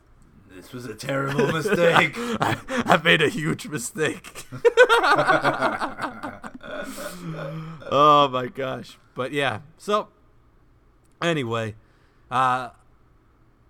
This 0.51 0.73
was 0.73 0.87
a 0.87 0.95
terrible 0.95 1.53
mistake. 1.53 2.15
I, 2.17 2.57
I 2.87 2.97
made 3.05 3.21
a 3.23 3.29
huge 3.29 3.69
mistake. 3.69 4.47
oh 7.91 8.29
my 8.33 8.47
gosh. 8.49 8.99
But 9.15 9.33
yeah. 9.33 9.61
So 9.79 10.09
anyway, 11.23 11.75
uh 12.31 12.71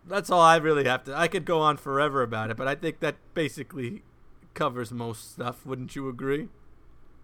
that's 0.06 0.30
all 0.30 0.40
I 0.40 0.56
really 0.56 0.84
have 0.84 1.04
to 1.04 1.16
I 1.16 1.28
could 1.28 1.44
go 1.44 1.60
on 1.60 1.76
forever 1.76 2.22
about 2.22 2.50
it, 2.50 2.56
but 2.56 2.68
I 2.68 2.74
think 2.74 3.00
that 3.00 3.16
basically 3.34 4.02
covers 4.54 4.92
most 4.92 5.32
stuff, 5.32 5.66
wouldn't 5.66 5.94
you 5.96 6.08
agree? 6.08 6.48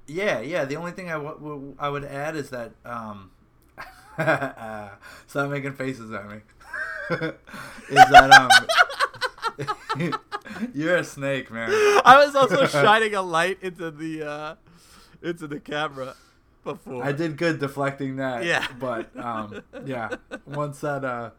yeah, 0.06 0.40
yeah. 0.40 0.64
The 0.64 0.76
only 0.76 0.92
thing 0.92 1.10
I 1.10 1.88
would 1.88 2.04
add 2.04 2.36
is 2.36 2.50
that 2.50 2.72
um, 2.84 3.30
stop 5.26 5.50
making 5.50 5.74
faces 5.74 6.12
at 6.12 6.28
me. 6.28 6.36
is 7.10 8.10
that 8.10 8.30
um, 8.30 8.50
you're 10.74 10.96
a 10.96 11.04
snake, 11.04 11.50
man. 11.50 11.70
I 12.04 12.22
was 12.24 12.34
also 12.34 12.66
shining 12.66 13.14
a 13.14 13.22
light 13.22 13.58
into 13.62 13.90
the 13.90 14.22
uh 14.28 14.54
into 15.22 15.46
the 15.46 15.60
camera. 15.60 16.14
before. 16.64 17.02
I 17.04 17.12
did 17.12 17.36
good 17.36 17.58
deflecting 17.58 18.16
that. 18.16 18.44
Yeah. 18.44 18.66
But 18.78 19.16
um, 19.16 19.62
yeah, 19.84 20.10
once 20.46 20.80
that 20.80 21.04
uh, 21.04 21.30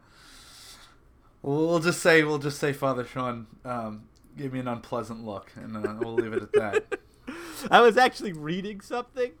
we'll 1.42 1.80
just 1.80 2.00
say 2.00 2.22
we'll 2.24 2.38
just 2.38 2.58
say 2.58 2.72
Father 2.72 3.04
Sean 3.04 3.46
um, 3.64 4.04
gave 4.36 4.52
me 4.52 4.60
an 4.60 4.68
unpleasant 4.68 5.24
look, 5.24 5.52
and 5.56 5.76
uh, 5.76 5.94
we'll 6.00 6.14
leave 6.14 6.32
it 6.32 6.42
at 6.42 6.52
that. 6.54 6.98
I 7.70 7.80
was 7.80 7.96
actually 7.96 8.32
reading 8.32 8.80
something 8.80 9.32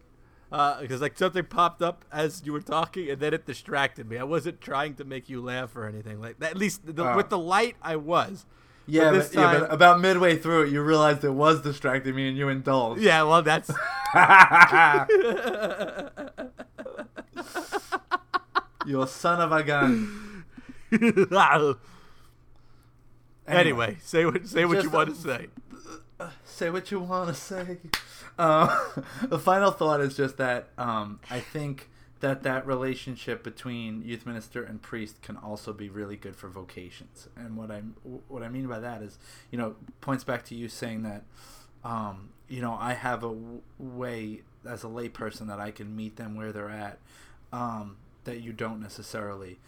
because 0.50 1.00
like 1.00 1.18
something 1.18 1.44
popped 1.44 1.82
up 1.82 2.04
as 2.12 2.42
you 2.44 2.52
were 2.52 2.60
talking, 2.60 3.10
and 3.10 3.20
then 3.20 3.34
it 3.34 3.44
distracted 3.44 4.08
me. 4.08 4.18
I 4.18 4.24
wasn't 4.24 4.60
trying 4.60 4.94
to 4.94 5.04
make 5.04 5.28
you 5.28 5.42
laugh 5.42 5.74
or 5.76 5.86
anything 5.86 6.20
like 6.20 6.38
that. 6.38 6.52
At 6.52 6.56
least 6.56 6.86
the, 6.86 7.04
Oh. 7.04 7.16
with 7.16 7.28
the 7.28 7.38
light, 7.38 7.76
I 7.82 7.96
was. 7.96 8.46
Yeah, 8.86 9.12
but, 9.12 9.34
yeah, 9.34 9.60
but 9.60 9.72
about 9.72 10.00
midway 10.00 10.36
through 10.36 10.64
it, 10.64 10.70
you 10.70 10.82
realized 10.82 11.24
it 11.24 11.30
was 11.30 11.62
distracting 11.62 12.14
me, 12.14 12.28
and 12.28 12.36
you 12.36 12.48
indulged. 12.48 13.00
Yeah, 13.00 13.22
well, 13.22 13.42
that's 13.42 13.70
You're 18.86 19.06
son 19.06 19.40
of 19.40 19.52
a 19.52 19.62
gun. 19.62 20.44
anyway. 23.48 23.96
Say 24.02 24.26
what 24.26 24.46
say 24.46 24.66
what 24.66 24.82
you 24.82 24.90
want 24.90 25.10
to 25.10 25.14
say. 25.14 25.46
say 26.44 26.70
what 26.70 26.90
you 26.90 27.00
want 27.00 27.28
to 27.28 27.34
say. 27.34 27.78
Uh, 28.38 28.76
the 29.22 29.38
final 29.38 29.70
thought 29.70 30.00
is 30.00 30.16
just 30.16 30.36
that 30.36 30.68
um, 30.76 31.20
I 31.30 31.40
think 31.40 31.88
that 32.24 32.42
that 32.42 32.66
relationship 32.66 33.42
between 33.42 34.00
youth 34.00 34.24
minister 34.24 34.64
and 34.64 34.80
priest 34.80 35.20
can 35.20 35.36
also 35.36 35.74
be 35.74 35.90
really 35.90 36.16
good 36.16 36.34
for 36.34 36.48
vocations. 36.48 37.28
And 37.36 37.54
what 37.54 37.70
I 37.70 37.80
what 38.28 38.42
I 38.42 38.48
mean 38.48 38.66
by 38.66 38.80
that 38.80 39.02
is, 39.02 39.18
you 39.50 39.58
know, 39.58 39.76
points 40.00 40.24
back 40.24 40.42
to 40.46 40.54
you 40.54 40.70
saying 40.70 41.02
that, 41.02 41.24
um, 41.84 42.30
you 42.48 42.62
know, 42.62 42.78
I 42.80 42.94
have 42.94 43.24
a 43.24 43.28
w- 43.28 43.60
way 43.78 44.40
as 44.66 44.84
a 44.84 44.86
layperson 44.86 45.48
that 45.48 45.60
I 45.60 45.70
can 45.70 45.94
meet 45.94 46.16
them 46.16 46.34
where 46.34 46.50
they're 46.50 46.70
at, 46.70 46.98
um, 47.52 47.98
that 48.24 48.40
you 48.40 48.54
don't 48.54 48.80
necessarily 48.80 49.58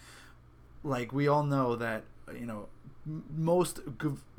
like 0.82 1.12
we 1.12 1.28
all 1.28 1.42
know 1.42 1.76
that 1.76 2.04
you 2.34 2.46
know 2.46 2.68
most 3.04 3.80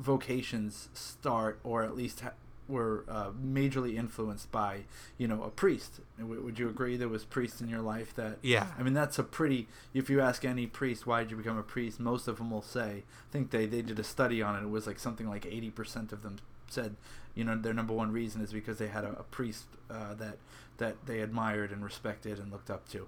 vocations 0.00 0.88
start 0.92 1.60
or 1.62 1.84
at 1.84 1.96
least 1.96 2.20
ha- 2.20 2.32
were 2.68 3.04
uh, 3.08 3.30
majorly 3.30 3.96
influenced 3.96 4.52
by 4.52 4.82
you 5.16 5.26
know 5.26 5.42
a 5.42 5.48
priest 5.50 6.00
W- 6.18 6.42
would 6.42 6.58
you 6.58 6.68
agree 6.68 6.96
there 6.96 7.08
was 7.08 7.24
priests 7.24 7.60
in 7.62 7.68
your 7.68 7.80
life 7.80 8.14
that 8.16 8.38
Yeah. 8.42 8.66
i 8.78 8.82
mean 8.82 8.92
that's 8.94 9.18
a 9.18 9.22
pretty 9.24 9.66
if 9.94 10.10
you 10.10 10.20
ask 10.20 10.44
any 10.44 10.66
priest 10.66 11.06
why 11.06 11.22
did 11.22 11.30
you 11.30 11.36
become 11.38 11.56
a 11.58 11.62
priest 11.62 11.98
most 11.98 12.28
of 12.28 12.36
them 12.36 12.50
will 12.50 12.62
say 12.62 13.04
i 13.08 13.32
think 13.32 13.50
they, 13.50 13.64
they 13.66 13.80
did 13.82 13.98
a 13.98 14.04
study 14.04 14.42
on 14.42 14.54
it 14.56 14.62
it 14.64 14.70
was 14.70 14.86
like 14.86 14.98
something 14.98 15.26
like 15.28 15.44
80% 15.44 16.12
of 16.12 16.22
them 16.22 16.36
said 16.68 16.96
you 17.34 17.42
know 17.44 17.56
their 17.56 17.72
number 17.72 17.94
one 17.94 18.12
reason 18.12 18.42
is 18.42 18.52
because 18.52 18.76
they 18.78 18.88
had 18.88 19.04
a, 19.04 19.12
a 19.18 19.22
priest 19.24 19.64
uh, 19.90 20.12
that 20.14 20.36
that 20.76 21.06
they 21.06 21.20
admired 21.20 21.72
and 21.72 21.82
respected 21.82 22.38
and 22.38 22.52
looked 22.52 22.70
up 22.70 22.86
to 22.90 23.06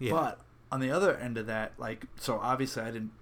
Yeah. 0.00 0.10
but 0.12 0.40
on 0.72 0.80
the 0.80 0.90
other 0.90 1.16
end 1.16 1.38
of 1.38 1.46
that, 1.46 1.74
like, 1.78 2.06
so 2.18 2.40
obviously 2.42 2.82
I 2.82 2.90
didn't, 2.90 3.12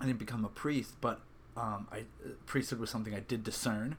I 0.00 0.06
didn't 0.06 0.20
become 0.20 0.44
a 0.44 0.48
priest, 0.48 0.94
but 1.00 1.20
um, 1.56 1.88
I 1.90 2.04
priesthood 2.46 2.78
was 2.78 2.88
something 2.88 3.12
I 3.16 3.18
did 3.20 3.42
discern, 3.42 3.96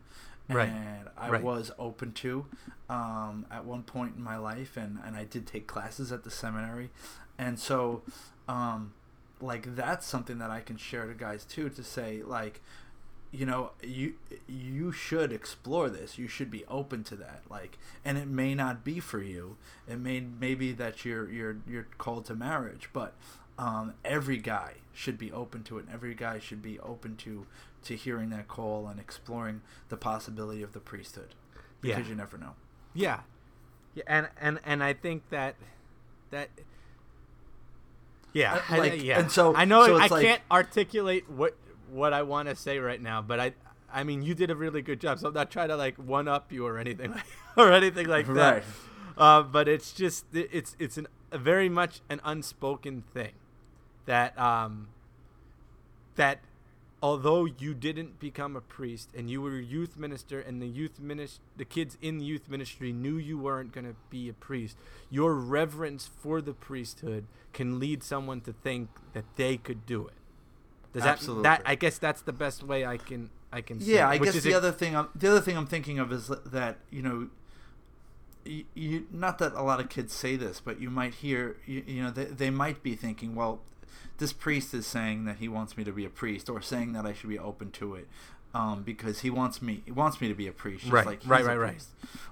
Right. 0.49 0.69
and 0.69 1.09
I 1.17 1.29
Right. 1.29 1.43
was 1.43 1.71
open 1.77 2.11
to, 2.13 2.45
um, 2.89 3.45
at 3.51 3.65
one 3.65 3.83
point 3.83 4.15
in 4.15 4.23
my 4.23 4.37
life, 4.37 4.77
and 4.77 4.99
and 5.05 5.15
I 5.15 5.23
did 5.25 5.45
take 5.47 5.67
classes 5.67 6.11
at 6.11 6.23
the 6.23 6.31
seminary, 6.31 6.89
and 7.37 7.59
so, 7.59 8.01
um, 8.47 8.93
like 9.41 9.75
that's 9.75 10.05
something 10.07 10.37
that 10.39 10.49
I 10.49 10.61
can 10.61 10.77
share 10.77 11.05
to 11.07 11.13
guys 11.13 11.45
too 11.45 11.69
to 11.69 11.83
say 11.83 12.21
like 12.23 12.61
you 13.31 13.45
know 13.45 13.71
you 13.83 14.15
you 14.47 14.91
should 14.91 15.31
explore 15.31 15.87
this 15.89 16.17
you 16.17 16.27
should 16.27 16.49
be 16.49 16.65
open 16.65 17.03
to 17.05 17.15
that 17.15 17.41
like 17.49 17.77
and 18.03 18.17
it 18.17 18.27
may 18.27 18.55
not 18.55 18.83
be 18.83 18.99
for 18.99 19.21
you 19.21 19.55
it 19.87 19.99
may 19.99 20.19
maybe 20.19 20.71
that 20.73 21.05
you're 21.05 21.29
you're 21.31 21.57
you're 21.67 21.87
called 21.99 22.25
to 22.25 22.35
marriage 22.35 22.89
but 22.91 23.13
um, 23.59 23.93
every 24.05 24.37
guy 24.37 24.73
should 24.93 25.17
be 25.17 25.31
open 25.31 25.63
to 25.63 25.77
it 25.77 25.85
and 25.85 25.93
every 25.93 26.15
guy 26.15 26.39
should 26.39 26.61
be 26.61 26.79
open 26.79 27.15
to 27.17 27.45
to 27.83 27.95
hearing 27.95 28.29
that 28.31 28.47
call 28.47 28.87
and 28.87 28.99
exploring 28.99 29.61
the 29.89 29.97
possibility 29.97 30.63
of 30.63 30.71
the 30.73 30.79
priesthood 30.79 31.35
because 31.81 32.03
Yeah. 32.05 32.09
you 32.09 32.15
never 32.15 32.37
know 32.37 32.55
Yeah, 32.93 33.19
yeah, 33.95 34.03
and 34.07 34.29
and 34.39 34.59
and 34.65 34.83
I 34.83 34.93
think 34.93 35.29
that 35.29 35.55
that. 36.31 36.49
Yeah, 38.33 38.55
Uh, 38.55 38.61
I- 38.69 38.77
like, 38.79 39.03
yeah. 39.03 39.19
and 39.19 39.31
so- 39.31 39.55
I 39.55 39.65
know 39.65 39.85
so 39.85 39.97
I 39.97 40.03
it's 40.03 40.11
like- 40.11 40.25
can't 40.25 40.41
articulate 40.51 41.29
what 41.29 41.55
what 41.89 42.13
I 42.13 42.21
want 42.21 42.47
to 42.49 42.55
say 42.55 42.77
right 42.77 43.01
now, 43.01 43.21
but 43.21 43.39
I 43.39 43.53
I 43.91 44.03
mean 44.03 44.21
you 44.21 44.35
did 44.35 44.51
a 44.51 44.55
really 44.55 44.83
good 44.83 44.99
job. 45.01 45.17
So 45.19 45.27
I'm 45.29 45.33
not 45.33 45.49
trying 45.49 45.69
to 45.69 45.75
like 45.75 45.95
one 45.97 46.27
up 46.27 46.51
you 46.51 46.65
or 46.67 46.77
anything 46.77 47.11
like, 47.17 47.23
or 47.57 47.71
anything 47.71 48.07
like 48.07 48.27
that. 48.27 48.53
Right. 48.53 48.63
Uh, 49.17 49.41
but 49.43 49.67
it's 49.67 49.91
just 49.91 50.25
it's 50.33 50.75
it's 50.77 50.97
an, 50.97 51.07
a 51.31 51.37
very 51.39 51.67
much 51.69 52.01
an 52.09 52.21
unspoken 52.23 53.01
thing 53.13 53.31
that 54.09 54.37
um 54.39 54.87
that 56.15 56.39
although 57.01 57.45
you 57.45 57.73
didn't 57.75 58.19
become 58.19 58.55
a 58.55 58.61
priest 58.61 59.09
and 59.15 59.29
you 59.29 59.39
were 59.39 59.57
a 59.57 59.61
youth 59.61 59.95
minister 59.95 60.39
and 60.41 60.59
the 60.59 60.67
youth 60.67 60.99
minis- 61.01 61.37
the 61.55 61.63
kids 61.63 61.95
in 62.01 62.17
the 62.17 62.25
youth 62.25 62.49
ministry 62.49 62.91
knew 62.91 63.17
you 63.17 63.37
weren't 63.37 63.71
going 63.71 63.85
to 63.85 63.95
be 64.09 64.27
a 64.27 64.33
priest 64.33 64.75
your 65.11 65.35
reverence 65.35 66.09
for 66.21 66.41
the 66.41 66.53
priesthood 66.53 67.25
can 67.53 67.79
lead 67.79 68.03
someone 68.03 68.41
to 68.41 68.51
think 68.51 68.89
that 69.13 69.25
they 69.35 69.57
could 69.57 69.85
do 69.85 70.07
it 70.07 70.13
does 70.91 71.03
Absolutely. 71.03 71.43
that 71.43 71.63
that 71.63 71.69
i 71.69 71.75
guess 71.75 71.99
that's 71.99 72.23
the 72.23 72.33
best 72.33 72.63
way 72.63 72.83
i 72.85 72.97
can 72.97 73.29
i 73.53 73.61
can 73.61 73.79
say 73.79 73.93
yeah 73.93 74.07
it, 74.09 74.13
i 74.13 74.17
guess 74.17 74.41
the 74.41 74.49
it- 74.49 74.55
other 74.55 74.71
thing 74.71 74.95
I'm, 74.95 75.07
the 75.13 75.29
other 75.29 75.41
thing 75.41 75.55
i'm 75.55 75.67
thinking 75.67 75.99
of 75.99 76.11
is 76.11 76.31
that 76.47 76.77
you 76.89 77.03
know 77.03 77.29
you, 78.43 78.65
you 78.73 79.07
not 79.11 79.37
that 79.37 79.53
a 79.53 79.61
lot 79.61 79.79
of 79.79 79.87
kids 79.87 80.13
say 80.13 80.35
this 80.35 80.59
but 80.59 80.81
you 80.81 80.89
might 80.89 81.13
hear 81.15 81.57
you, 81.67 81.83
you 81.85 82.01
know 82.03 82.09
they, 82.09 82.25
they 82.25 82.49
might 82.49 82.81
be 82.81 82.95
thinking 82.95 83.35
well 83.35 83.61
this 84.17 84.33
priest 84.33 84.73
is 84.73 84.85
saying 84.85 85.25
that 85.25 85.37
he 85.37 85.47
wants 85.47 85.77
me 85.77 85.83
to 85.83 85.91
be 85.91 86.05
a 86.05 86.09
priest 86.09 86.49
or 86.49 86.61
saying 86.61 86.93
that 86.93 87.05
i 87.05 87.13
should 87.13 87.29
be 87.29 87.39
open 87.39 87.71
to 87.71 87.95
it 87.95 88.07
um, 88.53 88.81
because 88.83 89.19
he 89.21 89.29
wants 89.29 89.61
me 89.61 89.81
he 89.85 89.91
wants 89.91 90.19
me 90.21 90.27
to 90.27 90.33
be 90.33 90.47
a 90.47 90.51
priest 90.51 90.81
just 90.81 90.91
Right, 90.93 91.05
like 91.05 91.21
he's 91.21 91.29
right, 91.29 91.43
a 91.43 91.47
right, 91.47 91.57
right. 91.57 91.83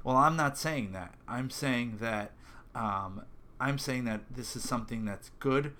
well 0.03 0.15
i'm 0.17 0.35
not 0.35 0.57
saying 0.57 0.91
that. 0.93 1.13
I'm 1.27 1.49
saying 1.49 1.97
that 2.01 2.31
um, 2.75 3.21
i'm 3.59 3.77
saying 3.77 4.05
that 4.05 4.21
this 4.29 4.55
is 4.55 4.67
something 4.67 5.05
that's 5.05 5.31
good 5.39 5.73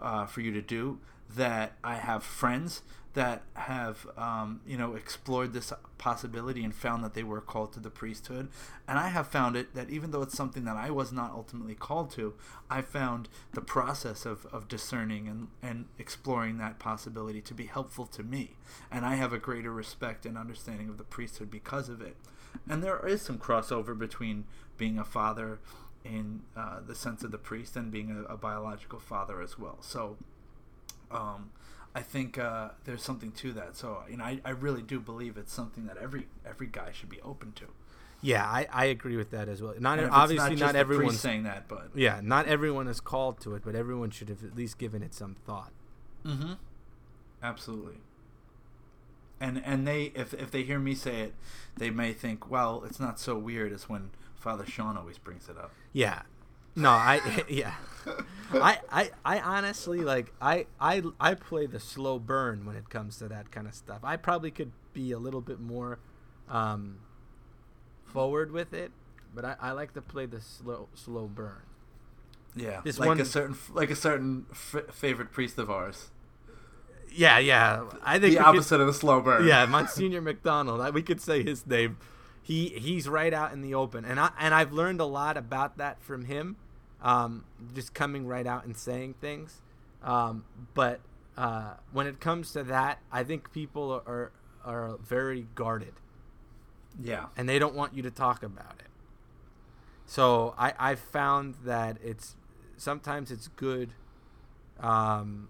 uh, 0.00 0.26
for 0.26 0.40
you 0.40 0.50
to 0.52 0.62
do 0.62 0.98
that 1.36 1.72
i 1.82 1.94
have 1.94 2.22
friends 2.22 2.82
that 3.14 3.42
have 3.54 4.06
um, 4.16 4.60
you 4.66 4.76
know 4.76 4.94
explored 4.94 5.52
this 5.52 5.72
possibility 5.98 6.64
and 6.64 6.74
found 6.74 7.04
that 7.04 7.14
they 7.14 7.22
were 7.22 7.40
called 7.40 7.72
to 7.72 7.80
the 7.80 7.90
priesthood. 7.90 8.48
And 8.88 8.98
i 8.98 9.08
have 9.08 9.28
found 9.28 9.56
it 9.56 9.74
that 9.74 9.90
even 9.90 10.10
though 10.10 10.22
it's 10.22 10.36
something 10.36 10.64
that 10.64 10.76
i 10.76 10.90
was 10.90 11.12
not 11.12 11.32
ultimately 11.32 11.74
called 11.74 12.10
to 12.12 12.34
i 12.70 12.80
found 12.80 13.28
the 13.52 13.60
process 13.60 14.24
of, 14.24 14.46
of 14.46 14.68
discerning 14.68 15.28
and, 15.28 15.48
and 15.62 15.86
exploring 15.98 16.58
that 16.58 16.78
possibility 16.78 17.40
to 17.42 17.54
be 17.54 17.66
helpful 17.66 18.06
to 18.06 18.22
me. 18.22 18.56
And 18.90 19.04
i 19.04 19.16
have 19.16 19.32
a 19.32 19.38
greater 19.38 19.72
respect 19.72 20.24
and 20.24 20.38
understanding 20.38 20.88
of 20.88 20.98
the 20.98 21.04
priesthood 21.04 21.50
because 21.50 21.88
of 21.88 22.00
it. 22.00 22.16
And 22.68 22.82
there 22.82 23.06
is 23.06 23.22
some 23.22 23.38
crossover 23.38 23.98
between 23.98 24.44
being 24.76 24.98
a 24.98 25.04
father 25.04 25.58
in 26.04 26.42
uh, 26.56 26.80
the 26.84 26.94
sense 26.94 27.22
of 27.22 27.30
the 27.30 27.38
priest 27.38 27.76
and 27.76 27.90
being 27.90 28.10
a, 28.10 28.32
a 28.32 28.36
biological 28.36 28.98
father 28.98 29.40
as 29.40 29.58
well. 29.58 29.78
So 29.80 30.16
um, 31.12 31.50
I 31.94 32.00
think 32.00 32.38
uh, 32.38 32.70
there's 32.84 33.02
something 33.02 33.32
to 33.32 33.52
that. 33.52 33.76
So 33.76 34.02
you 34.10 34.16
know, 34.16 34.24
I, 34.24 34.40
I 34.44 34.50
really 34.50 34.82
do 34.82 34.98
believe 35.00 35.36
it's 35.36 35.52
something 35.52 35.86
that 35.86 35.96
every 35.98 36.26
every 36.46 36.66
guy 36.66 36.90
should 36.92 37.08
be 37.10 37.20
open 37.22 37.52
to. 37.52 37.66
yeah 38.24 38.44
I, 38.46 38.66
I 38.72 38.84
agree 38.86 39.16
with 39.16 39.30
that 39.32 39.48
as 39.48 39.60
well 39.60 39.74
not 39.80 39.98
obviously 39.98 40.54
not 40.54 40.76
everyone's 40.76 41.18
saying 41.18 41.42
that, 41.42 41.66
but 41.66 41.90
yeah 41.94 42.20
not 42.22 42.46
everyone 42.46 42.86
is 42.86 43.00
called 43.00 43.40
to 43.40 43.54
it 43.56 43.62
but 43.64 43.74
everyone 43.74 44.10
should 44.10 44.28
have 44.28 44.44
at 44.44 44.54
least 44.54 44.78
given 44.78 45.02
it 45.02 45.12
some 45.12 45.34
thought 45.46 45.72
mm-hmm. 46.24 46.52
absolutely. 47.42 47.96
And 49.40 49.60
and 49.64 49.86
they 49.88 50.12
if 50.14 50.32
if 50.34 50.52
they 50.52 50.62
hear 50.62 50.78
me 50.78 50.94
say 50.94 51.20
it, 51.22 51.34
they 51.76 51.90
may 51.90 52.12
think, 52.12 52.48
well, 52.48 52.84
it's 52.86 53.00
not 53.00 53.18
so 53.18 53.36
weird 53.36 53.72
as 53.72 53.88
when 53.88 54.10
Father 54.36 54.64
Sean 54.64 54.96
always 54.96 55.18
brings 55.18 55.48
it 55.48 55.56
up. 55.58 55.72
Yeah. 55.92 56.22
No, 56.76 56.90
I 56.90 57.44
yeah. 57.48 57.74
I, 58.54 58.78
I 58.90 59.10
I 59.24 59.40
honestly 59.40 60.00
like 60.00 60.32
I 60.40 60.66
I 60.80 61.02
I 61.20 61.34
play 61.34 61.66
the 61.66 61.80
slow 61.80 62.18
burn 62.18 62.66
when 62.66 62.76
it 62.76 62.90
comes 62.90 63.16
to 63.18 63.28
that 63.28 63.50
kind 63.50 63.66
of 63.66 63.74
stuff. 63.74 64.00
I 64.02 64.16
probably 64.16 64.50
could 64.50 64.72
be 64.92 65.12
a 65.12 65.18
little 65.18 65.40
bit 65.40 65.60
more 65.60 65.98
um 66.48 66.98
forward 68.04 68.52
with 68.52 68.74
it, 68.74 68.90
but 69.34 69.44
I, 69.44 69.56
I 69.60 69.70
like 69.72 69.94
to 69.94 70.02
play 70.02 70.26
the 70.26 70.40
slow 70.40 70.88
slow 70.94 71.26
burn. 71.26 71.62
Yeah, 72.54 72.82
This 72.84 72.98
like 72.98 73.06
one- 73.08 73.20
a 73.20 73.24
certain 73.24 73.56
like 73.72 73.90
a 73.90 73.96
certain 73.96 74.44
f- 74.50 74.84
favorite 74.92 75.32
priest 75.32 75.58
of 75.58 75.70
ours. 75.70 76.10
Yeah, 77.14 77.38
yeah. 77.38 77.84
I 78.02 78.12
think 78.18 78.22
The 78.22 78.28
we 78.30 78.36
could- 78.36 78.44
opposite 78.46 78.80
of 78.80 78.86
the 78.86 78.92
slow 78.94 79.20
burn. 79.20 79.46
yeah, 79.46 79.64
Monsignor 79.66 80.20
McDonald. 80.28 80.80
I- 80.80 80.90
We 80.90 81.02
could 81.02 81.20
say 81.20 81.42
his 81.42 81.66
name. 81.66 81.96
He 82.42 82.68
he's 82.70 83.08
right 83.08 83.32
out 83.32 83.52
in 83.52 83.62
the 83.62 83.74
open, 83.74 84.04
and 84.04 84.18
I 84.18 84.30
and 84.38 84.52
I've 84.52 84.72
learned 84.72 85.00
a 85.00 85.04
lot 85.04 85.36
about 85.36 85.78
that 85.78 86.02
from 86.02 86.24
him. 86.24 86.56
Um, 87.00 87.44
just 87.74 87.94
coming 87.94 88.26
right 88.26 88.46
out 88.46 88.64
and 88.64 88.76
saying 88.76 89.14
things. 89.20 89.60
Um, 90.02 90.44
but 90.74 91.00
uh, 91.36 91.74
when 91.92 92.06
it 92.06 92.20
comes 92.20 92.52
to 92.52 92.62
that, 92.64 92.98
I 93.10 93.24
think 93.24 93.52
people 93.52 94.02
are 94.06 94.32
are 94.64 94.96
very 95.02 95.46
guarded, 95.54 95.94
yeah. 97.00 97.26
and 97.36 97.48
they 97.48 97.58
don't 97.58 97.74
want 97.74 97.94
you 97.94 98.02
to 98.02 98.10
talk 98.10 98.42
about 98.42 98.76
it. 98.80 98.90
So 100.06 100.54
I 100.58 100.74
I 100.78 100.94
found 100.94 101.56
that 101.64 101.98
it's 102.02 102.36
sometimes 102.76 103.30
it's 103.30 103.48
good 103.48 103.94
um, 104.80 105.48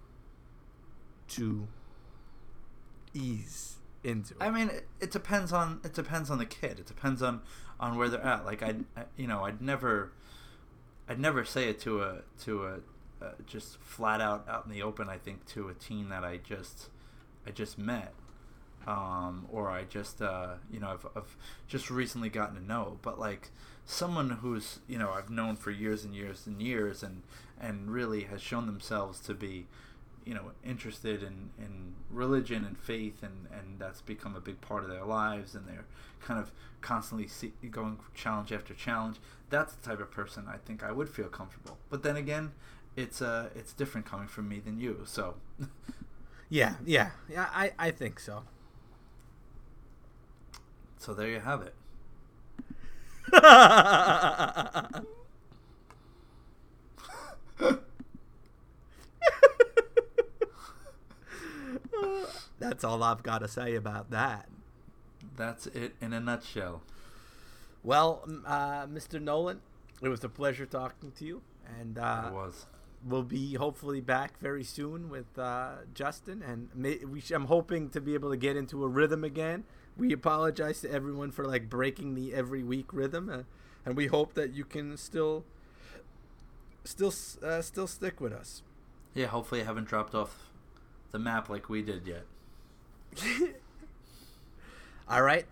to 1.28 1.66
ease 3.14 3.78
into. 4.04 4.34
It. 4.34 4.42
I 4.42 4.50
mean, 4.50 4.68
it, 4.68 4.86
it 5.00 5.10
depends 5.10 5.52
on 5.52 5.80
it 5.84 5.94
depends 5.94 6.30
on 6.30 6.38
the 6.38 6.46
kid. 6.46 6.78
It 6.78 6.86
depends 6.86 7.22
on 7.22 7.42
on 7.80 7.96
where 7.96 8.08
they're 8.08 8.24
at. 8.24 8.44
Like 8.44 8.62
I, 8.62 8.74
you 9.16 9.26
know, 9.26 9.44
I'd 9.44 9.60
never, 9.60 10.12
I'd 11.08 11.18
never 11.18 11.44
say 11.44 11.68
it 11.68 11.80
to 11.80 12.02
a 12.02 12.18
to 12.44 12.66
a 12.66 12.74
uh, 13.22 13.32
just 13.46 13.78
flat 13.78 14.20
out 14.20 14.48
out 14.48 14.64
in 14.66 14.72
the 14.72 14.82
open. 14.82 15.08
I 15.08 15.18
think 15.18 15.46
to 15.46 15.68
a 15.68 15.74
teen 15.74 16.08
that 16.08 16.24
I 16.24 16.38
just 16.38 16.88
I 17.46 17.50
just 17.50 17.78
met, 17.78 18.12
um, 18.86 19.46
or 19.50 19.70
I 19.70 19.84
just 19.84 20.22
uh, 20.22 20.54
you 20.70 20.80
know 20.80 20.90
I've, 20.90 21.06
I've 21.16 21.36
just 21.66 21.90
recently 21.90 22.28
gotten 22.28 22.56
to 22.56 22.62
know. 22.62 22.98
But 23.02 23.18
like 23.18 23.50
someone 23.84 24.30
who's 24.30 24.80
you 24.88 24.98
know 24.98 25.10
I've 25.10 25.30
known 25.30 25.56
for 25.56 25.70
years 25.70 26.04
and 26.04 26.14
years 26.14 26.46
and 26.46 26.60
years 26.62 27.02
and 27.02 27.22
and 27.60 27.90
really 27.90 28.24
has 28.24 28.42
shown 28.42 28.66
themselves 28.66 29.20
to 29.20 29.34
be 29.34 29.66
you 30.24 30.34
know 30.34 30.52
interested 30.64 31.22
in, 31.22 31.50
in 31.58 31.94
religion 32.10 32.64
and 32.64 32.78
faith 32.78 33.22
and, 33.22 33.46
and 33.52 33.78
that's 33.78 34.00
become 34.00 34.34
a 34.36 34.40
big 34.40 34.60
part 34.60 34.84
of 34.84 34.90
their 34.90 35.04
lives 35.04 35.54
and 35.54 35.66
they're 35.66 35.84
kind 36.20 36.38
of 36.40 36.52
constantly 36.80 37.26
see, 37.26 37.52
going 37.70 37.98
challenge 38.14 38.52
after 38.52 38.74
challenge. 38.74 39.18
That's 39.50 39.74
the 39.74 39.82
type 39.88 40.00
of 40.00 40.10
person 40.10 40.46
I 40.48 40.56
think 40.56 40.82
I 40.82 40.92
would 40.92 41.08
feel 41.08 41.28
comfortable. 41.28 41.78
But 41.90 42.02
then 42.02 42.16
again 42.16 42.52
it's 42.96 43.22
uh 43.22 43.48
it's 43.54 43.72
different 43.72 44.06
coming 44.06 44.28
from 44.28 44.48
me 44.48 44.60
than 44.60 44.78
you 44.78 45.02
so. 45.04 45.34
Yeah 46.48 46.74
yeah 46.84 47.10
yeah 47.30 47.48
I, 47.52 47.72
I 47.78 47.90
think 47.90 48.20
so. 48.20 48.42
So 50.98 51.14
there 51.14 51.28
you 51.28 51.40
have 51.40 51.62
it 51.62 51.74
That's 62.62 62.84
all 62.84 63.02
I've 63.02 63.22
got 63.24 63.38
to 63.38 63.48
say 63.48 63.74
about 63.74 64.10
that. 64.10 64.48
That's 65.36 65.66
it 65.66 65.94
in 66.00 66.12
a 66.12 66.20
nutshell. 66.20 66.82
Well, 67.82 68.22
uh, 68.46 68.86
Mr. 68.86 69.20
Nolan, 69.20 69.60
it 70.00 70.08
was 70.08 70.22
a 70.22 70.28
pleasure 70.28 70.64
talking 70.66 71.10
to 71.18 71.24
you, 71.24 71.42
and 71.80 71.98
uh, 71.98 72.24
it 72.28 72.32
was. 72.32 72.66
We'll 73.04 73.24
be 73.24 73.54
hopefully 73.54 74.00
back 74.00 74.38
very 74.38 74.62
soon 74.62 75.10
with 75.10 75.36
uh, 75.36 75.70
Justin, 75.92 76.40
and 76.40 76.68
may, 76.72 76.98
we 76.98 77.20
sh- 77.20 77.32
I'm 77.32 77.46
hoping 77.46 77.88
to 77.90 78.00
be 78.00 78.14
able 78.14 78.30
to 78.30 78.36
get 78.36 78.56
into 78.56 78.84
a 78.84 78.88
rhythm 78.88 79.24
again. 79.24 79.64
We 79.96 80.12
apologize 80.12 80.80
to 80.82 80.90
everyone 80.90 81.32
for 81.32 81.44
like 81.44 81.68
breaking 81.68 82.14
the 82.14 82.32
every 82.32 82.62
week 82.62 82.92
rhythm, 82.92 83.28
uh, 83.28 83.42
and 83.84 83.96
we 83.96 84.06
hope 84.06 84.34
that 84.34 84.54
you 84.54 84.64
can 84.64 84.96
still, 84.96 85.44
still, 86.84 87.12
uh, 87.42 87.60
still 87.60 87.88
stick 87.88 88.20
with 88.20 88.32
us. 88.32 88.62
Yeah, 89.14 89.26
hopefully 89.26 89.62
I 89.62 89.64
haven't 89.64 89.88
dropped 89.88 90.14
off 90.14 90.52
the 91.10 91.18
map 91.18 91.48
like 91.48 91.68
we 91.68 91.82
did 91.82 92.06
yet. 92.06 92.24
all 95.08 95.22
right. 95.22 95.46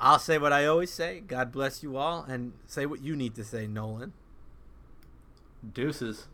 I'll 0.00 0.18
say 0.18 0.38
what 0.38 0.52
I 0.52 0.66
always 0.66 0.92
say. 0.92 1.20
God 1.26 1.50
bless 1.50 1.82
you 1.82 1.96
all, 1.96 2.24
and 2.28 2.52
say 2.66 2.86
what 2.86 3.02
you 3.02 3.16
need 3.16 3.34
to 3.34 3.44
say, 3.44 3.66
Nolan. 3.66 4.12
Deuces. 5.74 6.28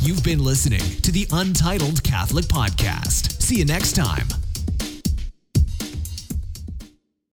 You've 0.00 0.22
been 0.22 0.44
listening 0.44 0.82
to 1.00 1.10
the 1.10 1.26
Untitled 1.32 2.02
Catholic 2.02 2.44
Podcast. 2.44 3.40
See 3.40 3.56
you 3.56 3.64
next 3.64 3.94
time. 3.94 4.28